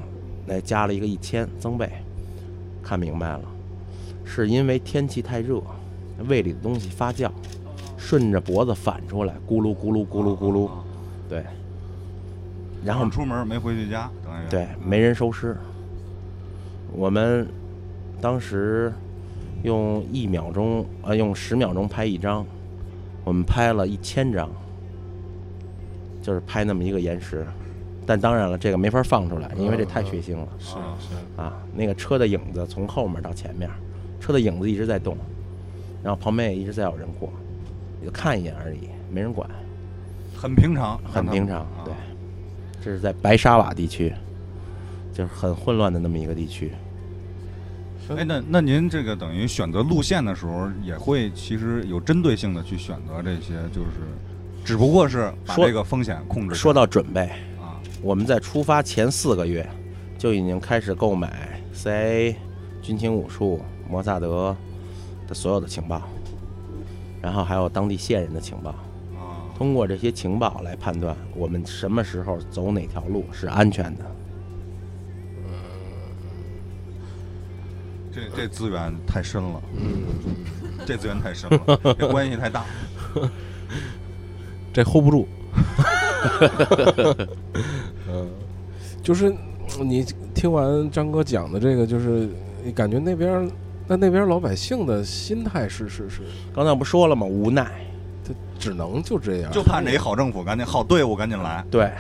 [0.47, 1.91] 那加了一个一千增倍，
[2.83, 3.41] 看明白了，
[4.25, 5.61] 是因为天气太热，
[6.29, 7.31] 胃里的东西发酵，
[8.05, 10.69] 顺着脖子反出来，咕噜咕噜咕噜咕噜，
[11.29, 11.45] 对。
[12.85, 15.57] 然后出门没回去家，等于对，没人收尸。
[16.93, 17.47] 我们
[18.21, 18.93] 当时
[19.63, 22.45] 用一秒钟，呃，用十秒钟拍一张，
[23.25, 24.51] 我们拍了一千张，
[26.21, 27.47] 就是拍那么一个延时。
[28.05, 31.57] 但当然了，这个没法放出来，因为这太血腥了是是啊！
[31.73, 33.71] 那个车的影子从后面到前面，
[34.21, 35.17] 车的影子一直在动，
[36.03, 37.33] 然后旁边也一直在有人过，也
[38.05, 39.49] 就看一眼而已，没人管。
[40.35, 41.83] 很平常，很平常啊。
[41.85, 41.95] 对，
[42.83, 44.13] 这是在白沙瓦地区，
[45.13, 46.73] 就是很混乱的那么一个地区。
[48.17, 54.03] 哎，那那您这个等于选择路线的时候，也会其实有针对性的去选择这些，就是
[54.65, 56.55] 只不过是把这个风险控制。
[56.55, 57.23] 说到准备，
[57.61, 59.67] 啊，我们在出发前四个月
[60.19, 62.35] 就已经开始购买 CIA、
[62.83, 64.55] 军情五处、摩萨德
[65.29, 66.03] 的所有的情报，
[67.23, 68.71] 然后还有当地线人的情报。
[69.15, 74.05] 啊，通过这些情报来判断我们什么时候走哪条路是安全的。
[78.15, 80.03] 这这资源太深了，嗯，
[80.85, 82.67] 这资源太深了，这关系太大。
[84.71, 85.27] 这 hold 不住。
[88.11, 88.31] 嗯，
[89.03, 89.35] 就是
[89.83, 90.05] 你
[90.35, 92.29] 听完张哥讲的这个，就是
[92.75, 93.49] 感觉那边儿
[93.87, 96.23] 那那边老百姓的心态是是是，
[96.55, 97.27] 刚才不说了吗？
[97.27, 97.71] 无奈。
[98.25, 101.65] 他只能就这样，就盼着一好政府赶紧好队伍赶紧来。
[101.69, 101.91] 对，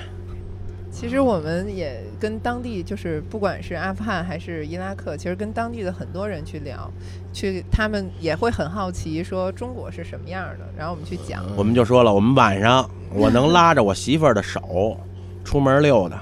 [0.88, 6.88] 其实我们也跟当地，就是不管是阿富汗还是伊拉克，其实跟当地的很多人去聊，
[7.32, 11.42] 去他们也会很好奇，说中国是什么样的，然后我们去讲。
[11.56, 14.96] 我们就说了，我们晚上我能拉着我媳妇儿的手
[15.42, 16.18] 出门溜达，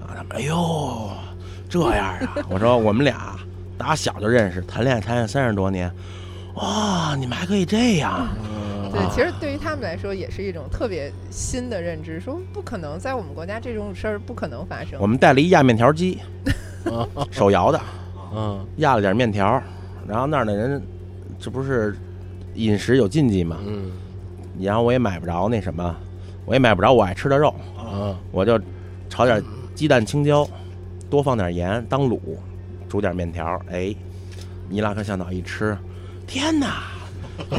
[0.00, 1.10] 啊，他们哎呦
[1.68, 2.34] 这样啊！
[2.48, 3.35] 我说我们俩
[3.78, 5.90] 打小就认识，谈恋爱谈了三十多年，
[6.54, 8.28] 哇，你们还可以这样？
[8.92, 15.06] 对，啊其实对于他们来说也是一种特别新的认知，说不可能在我们国家这种事儿不可能发生我。
[15.06, 16.18] 们带了一压面条机，
[17.30, 17.80] 手摇的，
[18.34, 19.62] 嗯压了点面条，
[20.06, 20.80] 然后那儿的人，
[21.38, 21.96] 这不是
[22.54, 23.92] 饮食有禁忌嘛，嗯
[24.58, 25.94] 然后我也买不着那什么，
[26.46, 27.54] 我也买不着我爱吃的肉，
[27.92, 28.58] 嗯我就
[29.10, 29.42] 炒点
[29.74, 30.48] 鸡蛋青椒，
[31.10, 32.18] 多放点盐当卤，
[32.88, 33.94] 煮点面条，哎，
[34.70, 35.76] 伊拉克向导一吃，
[36.26, 36.82] 天哪，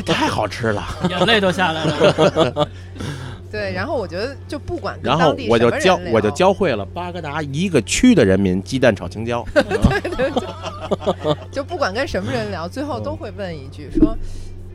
[0.05, 0.83] 这太好吃了。
[1.09, 2.67] 眼泪都下来了。
[3.49, 9.63] 对，然后我觉得就不管跟然后我就教什么人聊我就教会了巴格达一个区的人民鸡蛋炒青椒， 对
[10.01, 14.17] 对对就不管跟什么人聊，最后都会问一句说：“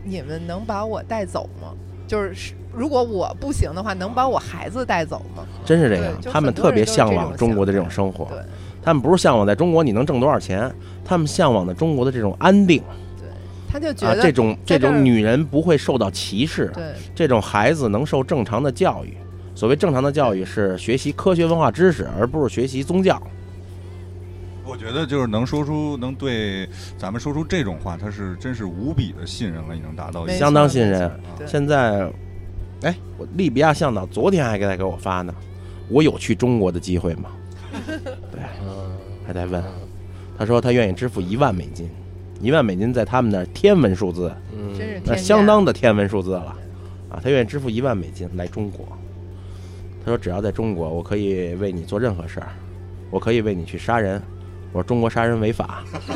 [0.03, 1.75] 你们能把我带走吗？
[2.09, 8.39] 就是如果我不行的话，能把我孩子带走吗真是这样他们特别向往中国的这种生活？”，对
[8.83, 10.70] 他们不是向往在中国你能挣多少钱，
[11.05, 12.83] 他们向往的中国的这种安定。
[13.18, 13.28] 对，
[13.70, 16.85] 他就觉啊，得这种这种女人不会受到歧视，对。
[17.14, 19.16] 这种孩子能受正常的教育。
[19.55, 23.22] 所谓正常的教育是学习科学文化知识，而不是学习宗教。
[24.64, 31.11] 我觉得就是能说出能对咱们说出这种话，他是真是无比的信任了，已经达到相当信任。
[31.47, 32.11] 现在，
[32.83, 35.35] 哎，我利比亚向导昨天还给他给我发呢，
[35.89, 37.28] 我有去中国的机会吗？
[38.30, 38.41] 对，
[39.26, 39.62] 还在问，
[40.39, 41.89] 他说他愿意支付一万美金，
[42.41, 46.55] 一万美金在他们那儿天文数字，嗯那真是天相当的天文数字了，
[47.11, 48.87] 啊，他愿意支付一万美金来中国。
[50.05, 52.49] 他说只要在中国，我可以为你做任何事儿，
[53.11, 54.20] 我可以为你去杀人。
[54.72, 55.85] 我说中国杀人违法，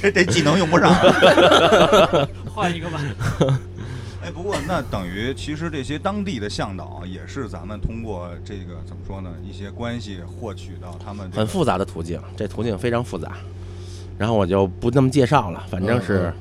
[0.00, 0.90] 这这技能用不上。
[2.48, 2.98] 换一个吧。
[4.22, 13.32] 哎，不过那等于其实这些当地的向导也是咱们通过这个怎么说呢，一些关系获取到他们、这个、很复杂的途径，这途径非常复杂。
[14.16, 16.32] 然后我就不那么介绍了，反正是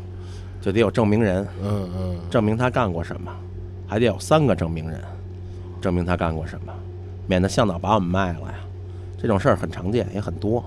[0.62, 3.32] 就得有证明人，嗯嗯证明他干过什么，
[3.88, 5.02] 还得有三个证明人，
[5.82, 6.72] 证明他干过什么，
[7.26, 8.60] 免得向导把我们卖了呀。
[9.18, 10.64] 这种事儿很常见，也很多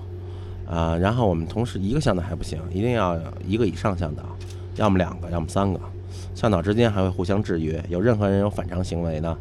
[0.67, 4.23] 啊、然后我们同时一个向导还不行，一定要一个以上向导，
[4.75, 5.79] 要么两个，要么三个。
[6.33, 9.37] 向导之间还会互相制约，有任何人有反常行为呢，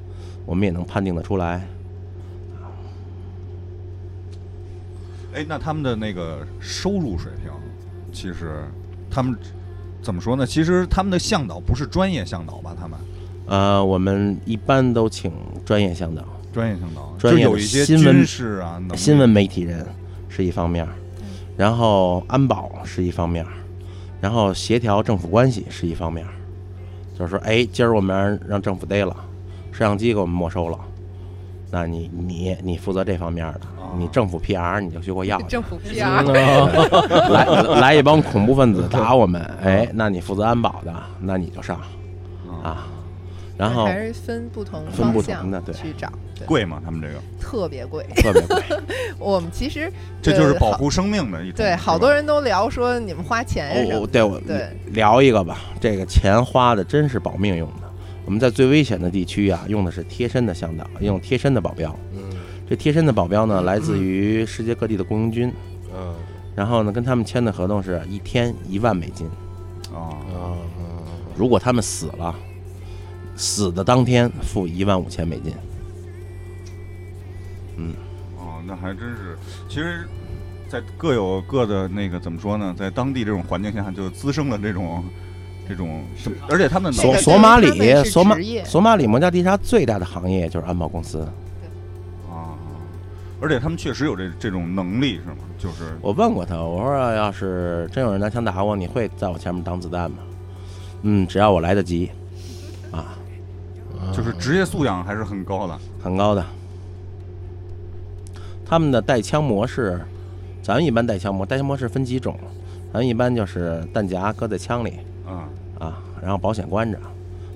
[0.47, 1.67] 我们也能判定得出来。
[5.35, 7.51] 哎，那他们的那个收入水平，
[8.13, 8.65] 其实
[9.11, 9.37] 他们
[10.01, 10.47] 怎么说呢？
[10.47, 12.77] 其实他们的向导不是专业向导吧？
[12.79, 12.97] 他们
[13.47, 15.33] 呃，我们一般都请
[15.65, 19.85] 专业向导，专业向导，专业有一些新闻军事啊，新闻媒体人
[20.29, 20.87] 是一方面，
[21.57, 23.45] 然后安保是一方面，
[24.21, 26.33] 然后协调政府关系是一方面儿。
[27.19, 29.15] 就是说，哎，今儿我们让让政府逮了，
[29.73, 30.79] 摄像机给我们没收了，
[31.71, 33.61] 那你你你负责这方面的，
[33.97, 36.25] 你政府 PR 你就去给我要去政府 PR，
[37.31, 37.45] 来
[37.81, 41.81] 来一帮恐怖分子打我们，哎，那你负责安保的，那你就上
[42.63, 42.87] 啊。
[43.57, 46.81] 然后还是分不同分不方向同的对去找，对，贵吗？
[46.85, 48.05] 他们这个，特别贵。
[48.17, 48.63] 特别贵，
[49.19, 51.57] 我们其实这就是保护生命的一种。
[51.57, 57.91] 对好多人都聊说你们花钱什么的，我我对我对聊一个吧，这个钱花的真是保命用的。
[58.25, 61.95] 我们在最危险的地区啊，用的是贴身的向导，用贴身的保镖。
[62.13, 62.23] 嗯
[62.67, 65.53] 这贴身的保镖呢，来自于世界各地的雇佣军，
[65.95, 66.15] 嗯
[66.57, 69.29] 然后呢，跟他们签的合同是一天一万美金。
[69.93, 70.57] 啊，啊
[71.37, 72.35] 如果他们死了，
[73.37, 75.53] 死的当天付一万五千美金。
[77.77, 77.95] 嗯
[78.39, 79.37] 哦，那还真是，
[79.69, 80.07] 其实，
[80.69, 85.05] 在各有各的那个怎么说呢，在当地这种环境下，就滋生了这种
[85.69, 86.05] 这种，
[86.49, 87.69] 而且他们索索马里
[88.05, 91.21] 索马索马里摩加迪沙最大的行业就是安保公司。
[92.31, 92.55] 啊，
[93.41, 95.37] 而且他们确实有这这种能力，是吗？
[95.59, 100.19] 就是我问过他，我说要是真有人拿枪打我，你会在我前面挡子弹吗？
[101.03, 102.13] 嗯，只要我来得及，啊，
[104.25, 105.79] 就是职业素养还是很高的。
[106.03, 106.43] 很高的。
[108.65, 110.01] 他们的带枪模式，
[110.63, 112.35] 咱一般带枪模，带枪模式分几种，
[112.91, 114.95] 咱一般就是弹夹搁在枪里
[115.27, 115.45] 啊，
[115.79, 116.99] 啊，然后保险关着。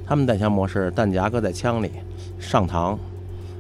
[0.07, 1.91] 他们带枪模式，弹夹搁在枪里，
[2.39, 2.99] 上膛，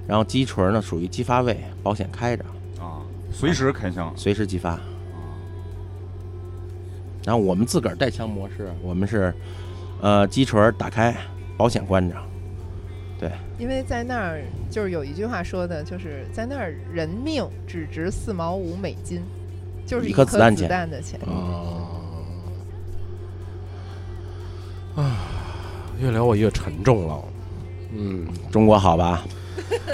[0.06, 2.44] 然后击锤呢属于击发位，保险开着，
[2.78, 3.00] 啊，
[3.32, 4.12] 随时开枪。
[4.16, 4.78] 随时击发。
[7.24, 9.34] 然后我们自个儿带枪模式，我们是，
[10.02, 11.16] 呃，击锤打开，
[11.56, 12.14] 保险关着。
[13.58, 14.40] 因为在那儿
[14.70, 19.22] 就是有一句话说的，就是在那儿人命只值四毛五美金，
[19.86, 21.18] 就是一一颗颗子弹钱弹的钱。
[21.20, 21.86] 啊
[24.96, 25.16] 啊，
[26.00, 27.22] 越聊我越沉重了。
[27.92, 29.22] 嗯，中国好吧，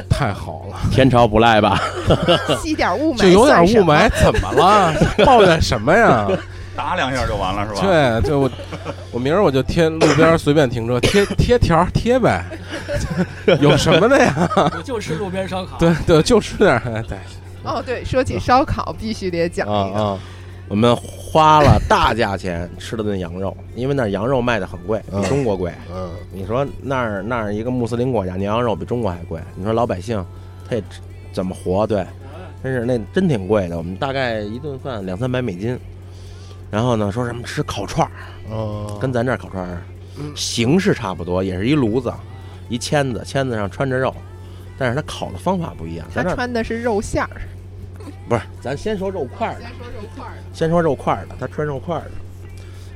[0.08, 1.80] 太好了，天朝不赖吧？
[2.60, 4.10] 吸点雾霾，就有点雾霾，。
[4.22, 4.92] 怎么了？
[5.24, 6.26] 抱怨什么呀？
[6.76, 7.80] 打两下就完了，是吧？
[7.82, 8.50] 对，就我，
[9.12, 12.44] 我明儿我就贴路边随便停车，贴贴条贴呗，
[13.60, 14.50] 有什么的呀？
[14.76, 15.78] 我就吃路边烧烤。
[15.78, 17.18] 对对，就吃点对，
[17.62, 20.02] 哦，对，说起烧烤，必须得讲啊一个。
[20.02, 20.18] 啊！
[20.66, 25.70] 我们花了大价钱吃了顿羊肉，因为那儿羊肉卖的很贵，比嗯中国贵。
[25.94, 30.24] 嗯，你说那儿那儿一个穆斯林国家，牛羊肉比中国还贵，你说老百姓
[30.66, 30.82] 他也
[31.34, 31.86] 怎么活？
[31.86, 32.04] 对，
[32.62, 33.76] 真是那真挺贵的。
[33.76, 35.78] 我们大概一顿饭两三百美金，
[36.74, 38.10] 然后呢说什么吃烤串儿，
[38.50, 39.80] 哦，跟咱这儿烤串儿
[40.34, 42.12] 形式差不多，也是一炉子，
[42.68, 44.12] 一签子，签子上穿着肉，
[44.76, 46.04] 但是它烤的方法不一样。
[46.12, 47.42] 他咱这儿穿的是肉馅儿，
[48.28, 50.42] 不是，咱先说肉块儿的，先说肉块儿的。
[50.52, 52.10] 先说肉块儿的，他穿肉块儿的，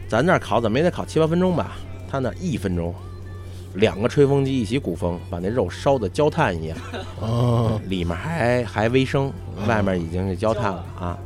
[0.09, 1.77] 咱这儿烤怎么也得烤七八分钟吧，
[2.11, 2.93] 他那一分钟，
[3.75, 6.77] 两个吹风机一起鼓风，把那肉烧的焦炭一样，
[7.21, 9.33] 哦，里面还还微生，
[9.69, 11.17] 外面已经是焦炭了啊。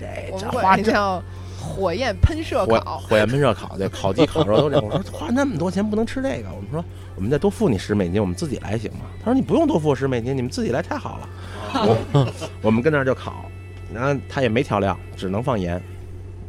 [0.00, 0.06] 这
[0.38, 1.22] 这花管这叫
[1.68, 2.98] 火焰喷射火烤。
[2.98, 4.84] 火焰喷射烤对， 烤鸡烤肉都这样。
[4.84, 9.00] 我说花那么多钱不能吃这个，我们说我们再多付你十美金，我们自己来行吗？
[9.18, 11.28] 他说你不用多付十美金，你们自己来太好了。
[11.74, 13.44] 我我们跟那儿就烤，
[13.92, 15.80] 然后他也没调料，只能放盐。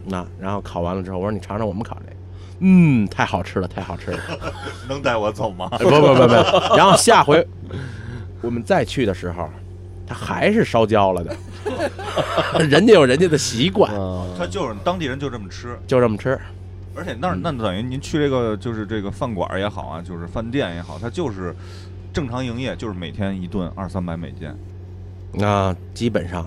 [0.05, 2.15] 那然后烤完了之后，我说你尝尝我们烤这个，
[2.59, 4.19] 嗯，太好吃了，太好吃了。
[4.87, 5.67] 能带我走吗？
[5.77, 7.45] 不不不不，然后下回
[8.41, 9.49] 我们再去的时候，
[10.09, 11.35] 它还是烧焦了的。
[12.67, 13.91] 人家有人家的习惯，
[14.37, 16.37] 他就是当地人就这么吃，就这么吃。
[16.95, 21.55] 而且那儿那等于您去这个就是这个饭馆也好啊，就是饭店也好，它就是
[22.11, 24.49] 正常营业，就是每天一顿二三百美金。
[25.33, 26.45] 那基本上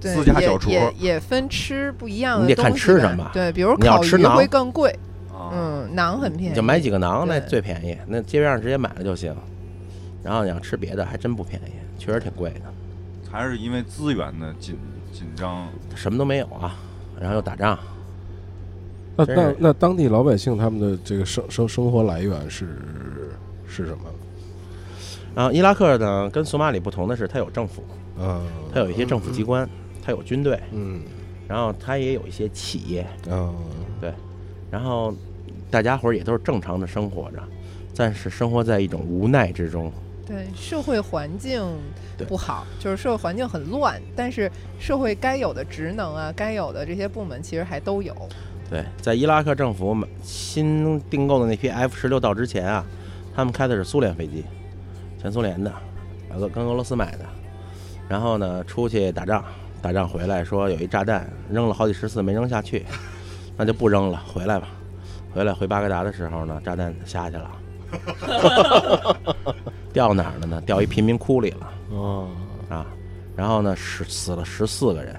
[0.00, 4.90] 对私家小厨也也也分吃不一样的你得看吃什么对，比如你要烤鱼吃馕会更贵，
[5.32, 9.34] 啊，嗯，馕很便宜，你就买几个馕，那最便宜，那街边上直接买了就行。
[10.22, 12.60] 然后你要吃别的，还真不便宜，确实挺贵的，
[13.36, 14.78] 还是因为资源的紧
[15.12, 15.68] 紧张。
[15.94, 16.74] 什么都没有啊。
[17.20, 17.78] 然后又打仗，
[19.16, 22.78] 那那那当地老百姓他们的这个生生生活来源是
[23.66, 24.04] 是什么？
[25.34, 27.82] 然后伊拉克呢，跟索马里不同的是，它有政府，
[28.18, 29.66] 嗯，它有一些政府机关，
[30.02, 31.02] 它有军队，嗯
[31.48, 33.54] 然后它也有一些企业，嗯
[33.98, 34.12] 对
[34.70, 35.14] 然后
[35.70, 37.42] 大家伙儿也都是正常的生活着，
[37.96, 39.90] 但是生活在一种无奈之中。
[40.26, 41.64] 对社会环境
[42.26, 44.50] 不好，就是社会环境很乱，但是
[44.80, 48.12] 社会该有的职能啊，该有的这些部门其实还都有。
[48.68, 52.84] 对，在伊拉克政府买新订购的那批 F 十六到之前啊，
[53.34, 54.44] 他们开的是苏联飞机，
[55.22, 55.72] 前苏联的，
[56.34, 57.24] 俄跟俄罗斯买的。
[58.08, 59.44] 然后呢，出去打仗，
[59.80, 62.84] 打仗回来说有一炸弹扔了好几十次没扔下去，
[63.56, 64.66] 那就不扔了，回来吧。
[65.32, 67.50] 回来回巴格达的时候呢，炸弹下去了，
[69.96, 70.60] 掉哪儿了呢？
[70.66, 71.72] 掉一贫民窟里了。
[71.88, 72.28] 哦，
[72.68, 72.86] 啊，
[73.34, 75.16] 然后呢，死死了十四个人。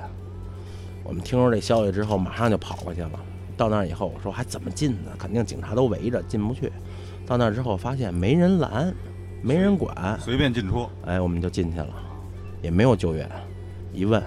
[1.03, 3.09] 我们听说这消息之后，马上就跑过去了。
[3.57, 5.09] 到那儿以后，我说还怎么进呢？
[5.17, 6.71] 肯定警察都围着，进不去。
[7.25, 8.93] 到那儿之后，发现没人拦，
[9.41, 11.89] 没人管，随便进出，哎，我们就进去了，
[12.61, 13.27] 也没有救援。
[13.91, 14.21] 一问，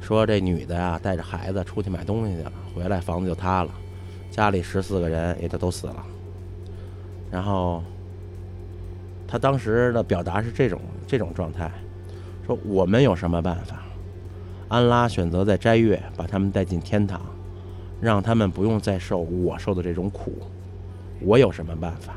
[0.00, 3.70] 说这女的呀，带着孩子出去买东西去了，回来房子就塌了，
[4.30, 6.06] 家里十四个人也就都死了。
[7.32, 7.82] 然后，
[9.32, 11.72] 他当时的表达是这种这种状态，
[12.46, 13.82] 说我们有什么办法？
[14.68, 17.18] 安拉选择在斋月把他们带进天堂，
[17.98, 20.34] 让他们不用再受我受的这种苦。
[21.20, 22.14] 我有什么办法？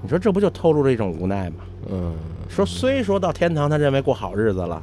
[0.00, 1.56] 你说这不就透露着一种无奈吗？
[1.90, 2.14] 嗯，
[2.48, 4.82] 说虽说到天堂，他认为过好日子了，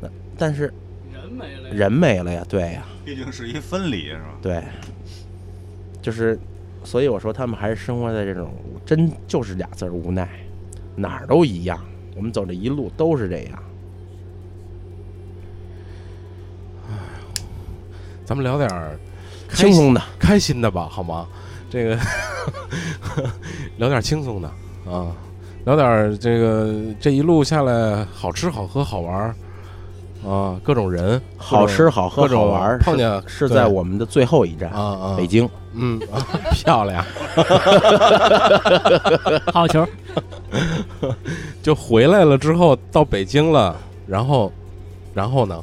[0.00, 0.72] 那但是
[1.12, 4.38] 人没了呀，人没了呀，对呀，毕竟是一分离，是吧？
[4.40, 4.62] 对，
[6.00, 6.38] 就是，
[6.84, 8.50] 所以我说他们还是生活在这种
[8.86, 10.26] 真就是俩字儿无奈，
[10.96, 11.78] 哪儿都一样，
[12.16, 13.58] 我们走这一路都是这样。
[18.24, 18.98] 咱们聊点儿
[19.52, 21.28] 轻松的，开心的吧，好吗？
[21.70, 21.96] 这个
[23.78, 24.48] 聊点轻松的
[24.84, 25.14] 啊，
[25.64, 29.34] 聊点这个这一路下来好吃好喝好玩儿
[30.28, 35.48] 啊，各种人，好吃好喝好玩儿，碰见是在我们的最后一站啊啊，北京。
[35.76, 36.00] 嗯。
[36.12, 36.18] 啊，
[36.52, 37.04] 漂亮，
[39.52, 39.86] 好球，
[41.62, 44.52] 就回来了之后到北京了，然后
[45.14, 45.62] 然后呢，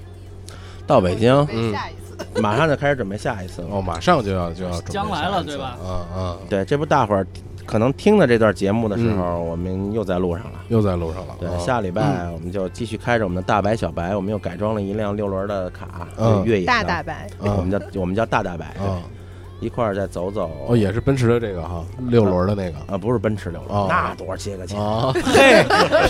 [0.87, 1.71] 到北京，嗯。
[1.73, 3.67] 下一次，马上就开始准备下一次了。
[3.71, 5.35] 哦，马上就要就要准备将来下一次。
[5.37, 5.77] 了对吧？
[5.83, 7.25] 嗯嗯，对，这不大伙儿
[7.65, 10.59] 可能听的这段节目的时候，我们又在路上了。
[10.69, 16.43] 又在路上了，对，啊下礼拜我们就继续开着我们的大白小白，我们又改装了一辆六轮的卡，嗯。
[16.45, 16.71] 越野的。
[16.71, 19.01] 大大白，啊我们叫我们叫大大白，啊，
[19.63, 20.51] 一块儿再走走。
[20.67, 22.77] 哦，也是奔驰的这个哈，六轮的那个。
[22.93, 23.87] 啊，不是奔驰六轮，哦。
[23.89, 25.63] 那多少些个钱，啊， 嘿，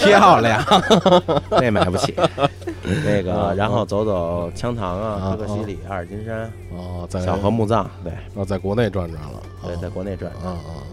[0.04, 0.62] 漂亮，
[1.52, 2.14] 那买不起。
[3.06, 8.12] 那个，嗯然后走走羌塘啊，啊可可西里、阿尔金山、哦，在小河墓葬，对。
[8.42, 10.32] 啊，在国内转转了，对，啊在国内转。
[10.44, 10.84] 啊啊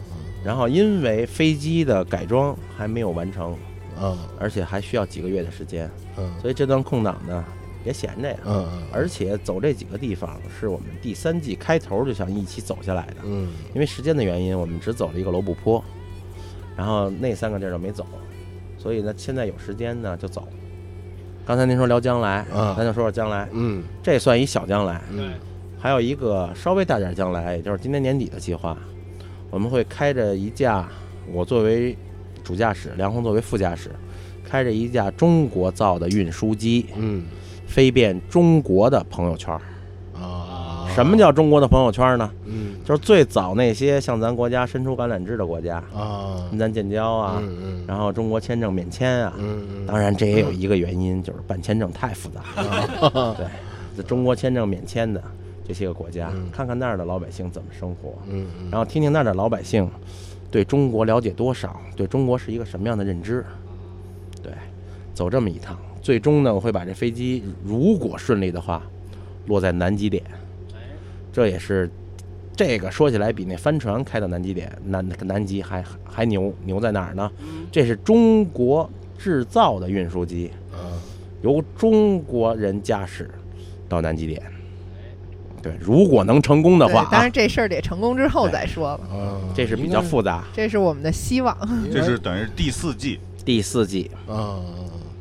[0.43, 3.53] 然后因为飞机的改装还没有完成，
[4.01, 6.31] 啊啊而且还需要几个月的时间，嗯。
[6.41, 7.45] 所以这段空档呢，
[7.83, 8.37] 别闲着呀。
[8.45, 13.49] 嗯嗯，而且走这几个地方是我们第三季开头就想一起走下来的，嗯。
[13.75, 15.83] 因为时间的原因，我们只走了一个罗布泊，
[16.77, 18.07] 然后那三个地儿就没走，
[18.79, 20.49] 所以呢，现在有时间呢就走。
[21.47, 22.75] 刚才您说聊将来，啊。
[22.77, 23.83] 咱就说说将来，嗯。
[24.03, 25.33] 这算一小将来，嗯。
[25.79, 28.77] 还有一个稍微大点将来，也就是今年年底的计划，
[29.49, 30.87] 我们会开着一架，
[31.33, 31.97] 我作为
[32.45, 33.91] 主驾驶，梁红作为副驾驶，
[34.45, 37.25] 开着一架中国造的运输机，嗯
[37.71, 39.61] 飞遍中国的朋友圈儿。
[40.21, 42.31] 啊，什么叫中国的朋友圈呢？
[42.45, 47.41] 嗯就是最早那些向咱国家伸出橄榄枝的国家，啊跟咱建交啊，
[47.87, 49.33] 然后中国签证免签啊。
[49.39, 53.35] 嗯嗯，当然，这也有一个原因，就是办签证太复杂了。
[53.39, 53.47] 对，
[53.97, 55.23] 这中国签证免签的
[55.67, 59.89] 这些个国家嗯，看看那儿的老百姓怎么生活，嗯嗯，然后听听那儿的老百姓
[60.51, 63.45] 对中国了解多少，对中国是一个什么样的认知。
[64.43, 64.53] 对，
[65.15, 68.83] 走这么一趟，最终呢，我会把这飞机如果顺利的话，
[69.47, 70.23] 落在南极点，
[70.75, 70.79] 哎，
[71.33, 71.91] 这也是
[72.57, 77.31] 这个说起来比那帆船开到南极点南南极还还牛牛在哪儿呢？
[77.41, 78.89] 嗯，这是中国
[79.19, 81.01] 制造的运输机，嗯
[81.43, 83.31] 由中国人驾驶
[83.89, 84.43] 到南极点。
[85.63, 90.43] 对，如果能成功的话，当然，这事儿得成功之后再说了，嗯，这是比较复杂。
[90.55, 91.55] 这是我们的希望。
[91.93, 94.11] 这是等于是第四季，第四季。
[94.27, 94.65] 嗯，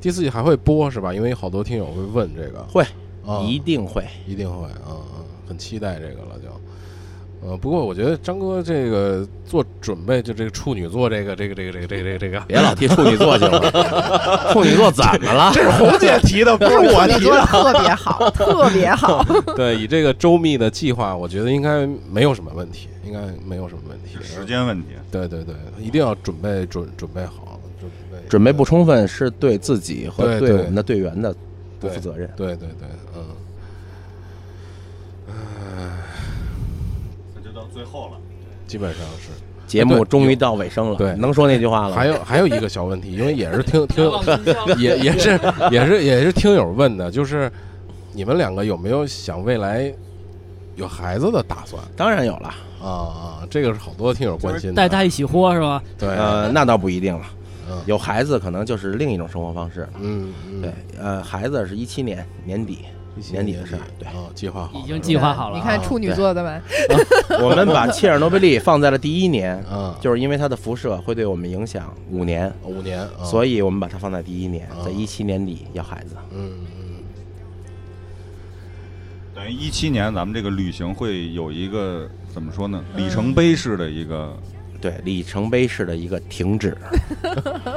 [0.01, 1.13] 第四季还会播是吧？
[1.13, 2.83] 因为好多听友会问这个，会
[3.25, 6.49] 啊一定会，一定会，嗯嗯，很期待这个了就。
[7.41, 13.59] 呃，不过我觉得张哥这个做准备，就这个处女座这个这个这个这个这个这个这个，别老提处女座行吗？
[14.51, 15.49] 处女座怎么了？
[15.55, 19.25] 这是红姐提的，不是我提的 特别好，特别好。
[19.55, 24.17] 对，以这个周密的计划，我觉得应该没有什么问题，应该没有什么问题。
[24.21, 24.87] 时间问题。
[25.09, 27.48] 对对对，一定要准备准准备好，
[28.29, 31.35] 准备不充分是对自己和对我们的队员的
[31.79, 32.29] 不负责任。
[32.37, 33.25] 对对对，嗯。
[37.35, 38.17] 那就到最后了，
[38.67, 39.29] 基本上是。
[39.67, 41.95] 节目终于到尾声了，对能说那句话了？
[41.95, 44.11] 还有还有一个小问题，因为也是听 听
[44.79, 47.51] 也也是也是也是听友问的，就是
[48.13, 49.93] 你们两个有没有想未来
[50.75, 52.51] 有孩子的打算当然有了，
[52.81, 53.47] 啊啊？
[53.47, 54.75] 这个是好多听友关心的。
[54.75, 55.83] 带他一起豁是吧？
[55.99, 57.25] 对，呃，那倒不一定了。
[57.69, 57.81] 嗯。
[57.85, 59.81] 有孩子可能就是另一种生活方式。
[59.81, 59.89] 了。
[60.01, 62.79] 嗯嗯，对，呃，孩子是一七年年底，
[63.31, 64.07] 年底的事儿对。
[64.09, 64.83] 哦，计划好了。
[64.83, 65.57] 已经计划好了。
[65.57, 65.59] 啊。
[65.59, 66.61] 你看处女座的吧，
[67.41, 76.15] 我们把切尔诺贝利放在了第一年，嗯，就是因为它的辐射会对我们影响五年，五年，啊所以我们把它放在第一年啊，在一七年底要孩子。
[76.31, 76.85] 嗯嗯。
[79.35, 82.83] 等于一七年咱们这个旅行会有一个怎么说呢？
[82.97, 84.35] 里程碑式的一个，
[84.81, 86.77] 对，里程碑式的一个停止，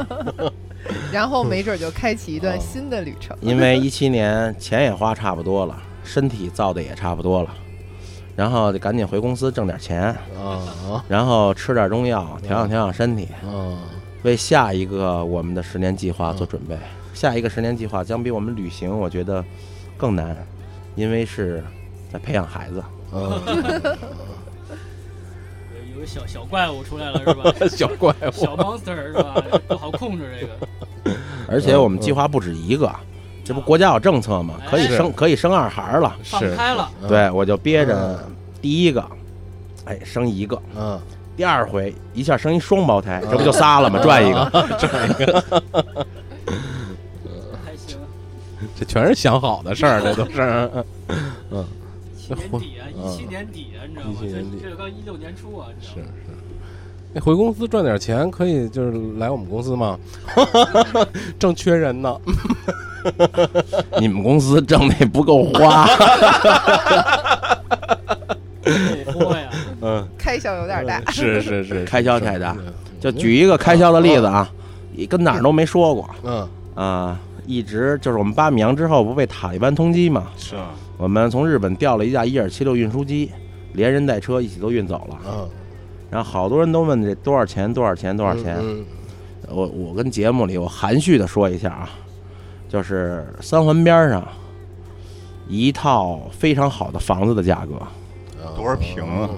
[1.13, 3.37] 然后没准就开启一段哦新的旅程。
[3.41, 7.51] 因为 一七年钱也花差不多了，身体造的也差不多了，
[8.37, 10.01] 然后就赶紧回公司挣点钱，
[10.39, 13.79] 啊啊然后吃点中药调养调养身体，啊
[14.23, 16.77] 为下一个我们的十年计划做准备。
[17.13, 19.45] 下一个十年计划将比我们旅行，我觉得
[19.97, 20.37] 更难，
[20.95, 21.63] 因为是
[22.13, 22.83] 在培养孩子。
[26.07, 27.53] 小小怪物出来了是吧？
[27.69, 29.35] 小怪物小 monster 是吧？
[29.69, 31.17] 不好控制这个。
[31.49, 32.91] 而且我们计划不止一个，
[33.45, 34.55] 这不国家有政策吗？
[34.71, 36.17] 可以生可以生二孩了。
[36.25, 38.19] 放是开了，嗯对，我就憋着
[38.61, 39.05] 第一个，
[39.85, 41.01] 哎，生一个，嗯
[41.35, 43.99] 第二回一下生一双胞胎，这不就仨了吗？
[44.05, 45.45] 赚一个，赚一个
[47.65, 47.99] 还行。
[48.79, 50.71] 这全是想好的事儿，这都是。
[51.51, 51.82] 七
[52.35, 56.13] 年底啊，嗯一七年底啊，你知道吗？17年底这这刚一六年初啊，你知是道吗？
[56.27, 56.33] 是，
[57.15, 59.99] 那回公司赚点钱可以就是来我们公司吗？
[61.39, 62.17] 正缺人呢。
[63.99, 65.85] 你们公司挣的不够花，
[69.83, 71.03] 嗯，开销有点大。
[71.11, 72.57] 是是是，开销太大。
[73.01, 74.49] 就举一个开销的例子啊，
[74.95, 80.71] 也跟哪儿都没说过嗯啊，一直就是我们八米洋之后不被塔利班通缉嘛，是啊，
[81.03, 83.29] 我们从日本调了一架伊尔七六运输机，
[83.73, 85.19] 连人带车一起都运走了。
[85.27, 85.49] 嗯，
[86.09, 87.75] 然后好多人都问这多少钱？
[87.75, 88.17] 多少钱？
[88.17, 88.57] 多少钱？
[88.61, 88.85] 嗯
[89.49, 91.91] 我我跟节目里我含蓄的说一下啊，
[92.69, 94.27] 就是三环边上
[95.49, 97.75] 一套非常好的房子的价格，
[98.41, 99.29] 嗯多少平啊？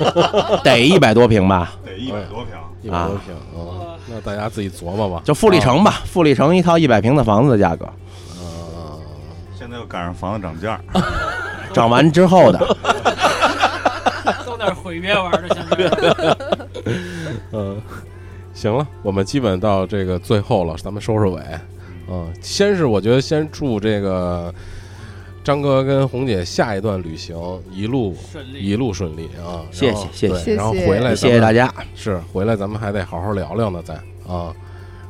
[0.64, 2.54] 得一百多平吧，得一百多平。
[2.80, 5.20] 一百多平啊，那大家自己琢磨吧。
[5.22, 7.92] 就富力城吧，富力城一套一百平的房子的价格，啊，
[9.72, 10.78] 现在又赶上房子涨价，
[11.72, 12.58] 涨完之后的，
[14.44, 16.36] 都那儿毁约玩的，现在。
[17.52, 17.80] 嗯，
[18.52, 21.40] 行了，我们基本到这个最后了，咱们收收尾。
[22.06, 24.52] 嗯，先是我觉得先祝这个
[25.42, 27.34] 张哥跟红姐下一段旅行
[27.70, 29.64] 一路顺利一路顺利啊！
[29.70, 31.16] 谢谢谢谢对然后谢谢回来家。
[31.16, 31.72] 谢谢大家。
[31.94, 33.94] 是回来咱们还得好好聊聊呢，再
[34.30, 34.52] 啊。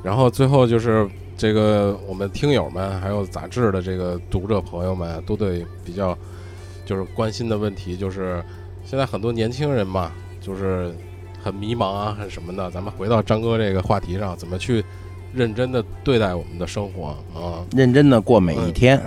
[0.05, 1.09] 然后最后就是
[1.43, 6.17] 这个我们听友们还有杂志的这个读者朋友们都对比较
[6.87, 8.41] 就是关心的问题，就是
[8.85, 10.95] 现在很多年轻人嘛，就是
[11.43, 12.71] 很迷茫啊，很什么的。
[12.71, 14.85] 咱们回到张哥这个话题上，怎么去
[15.35, 17.67] 认真的对待我们的生活啊？
[17.75, 19.03] 认真的过每一天。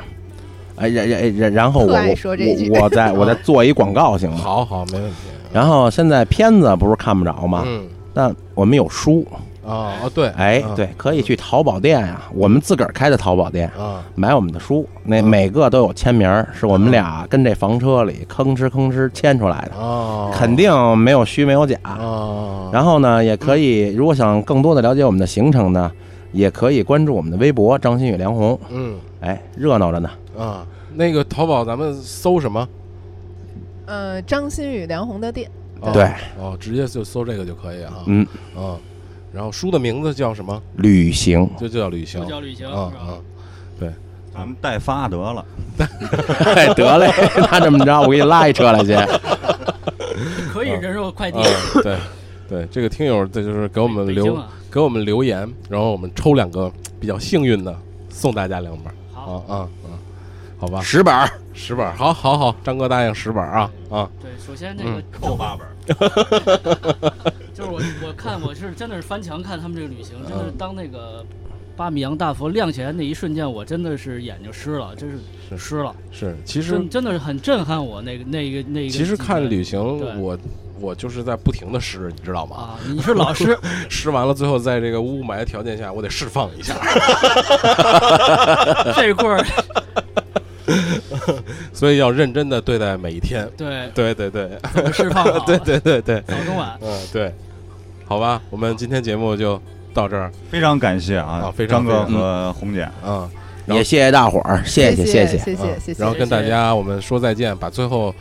[0.75, 4.38] 哎，然然然然后我我我再我再做一广告行吗？
[4.39, 5.15] 好好，没问题。
[5.53, 7.63] 然后现在片子不是看不着吗？
[7.65, 9.25] 嗯但我们有书，
[9.66, 21.78] 啊哦对，哎，啊对，可以去淘宝店呀，我们自个儿开的淘宝店，啊买我们的书，那嗯每个都有签名，是我们俩跟这房车里吭哧吭哧签出来的，哦，肯定没有虚没有假。
[21.84, 22.70] 啊。
[22.72, 25.91] 然后呢，也可以，如果想更多的了解我们的行程呢，
[26.32, 30.09] 也可以关注我们的微博张馨予梁红，嗯哎，热闹着呢。
[30.38, 32.68] 啊，那个淘宝咱们搜什么？
[33.88, 35.49] 呃，张馨予梁红的店，
[35.80, 36.03] 哦对，
[36.39, 37.93] 哦，直接就搜这个就可以啊。
[38.07, 38.26] 嗯，
[38.57, 38.78] 嗯，
[39.36, 40.63] 然后书的名字叫什么？
[40.77, 42.29] 旅行，就就叫旅行不。
[42.29, 42.93] 叫旅行啊？
[42.97, 43.19] 啊，
[44.33, 45.45] 咱们代发得了，
[46.55, 47.11] 哎，得嘞，
[47.51, 48.95] 那这么着，我给你拉一车来去。
[50.53, 51.45] 可以人肉快递啊，
[51.83, 51.97] 对
[52.47, 57.77] 对，这个听友这就是给我们留啊，给我们留言，然后我们抽两个比较幸运的，
[58.09, 58.93] 送大家两本。
[59.13, 59.84] 好，啊啊啊，
[60.66, 64.95] 好吧，十本儿，十本儿，好好好，张哥答应十本儿啊啊，对，首先这嗯。
[64.95, 65.68] 个 扣八本。
[67.53, 70.57] 就是我我看我是真的是翻墙看他们这个旅行，真的是嗯。
[70.57, 71.24] 当那个
[71.78, 75.18] 巴米扬大佛亮起来那一瞬间，我真的是眼睛湿了，真是
[75.51, 75.57] 是。
[75.57, 78.89] 湿了，是，其实真真的是很震撼我那个那个那个。
[78.89, 79.80] 其实看旅行，
[80.20, 80.36] 我
[80.80, 82.55] 我就是在不停的湿，你知道吗？
[82.57, 83.55] 啊，你是老师，
[83.88, 86.74] 湿完了，最后在这个雾霾条件下，我得释放一下，
[88.95, 89.45] 这块儿
[91.74, 93.47] 所以要认真的对待每一天。
[93.57, 96.78] 对对对对，怎么释放 好，对对对对，早中晚。
[96.82, 97.34] 嗯对，
[98.05, 99.61] 好吧，我们今天节目就
[99.93, 103.30] 到这儿非常感谢啊啊，非常张哥和红姐，啊，
[103.66, 105.51] 然后也谢谢大伙儿，谢谢谢谢谢。
[105.53, 106.01] 嗯谢谢谢。
[106.03, 108.13] 然后跟大家我们说再见，把最后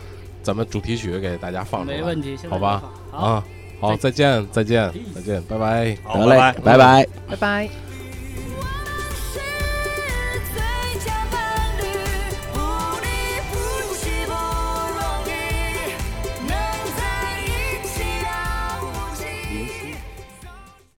[0.43, 2.83] 咱们主题曲给大家放出来，没问题，好吧
[3.13, 3.43] 啊，
[3.81, 5.97] 好，再见再见再见，拜拜。
[6.03, 7.07] 好得嘞，拜拜拜。
[7.31, 7.94] 拜拜。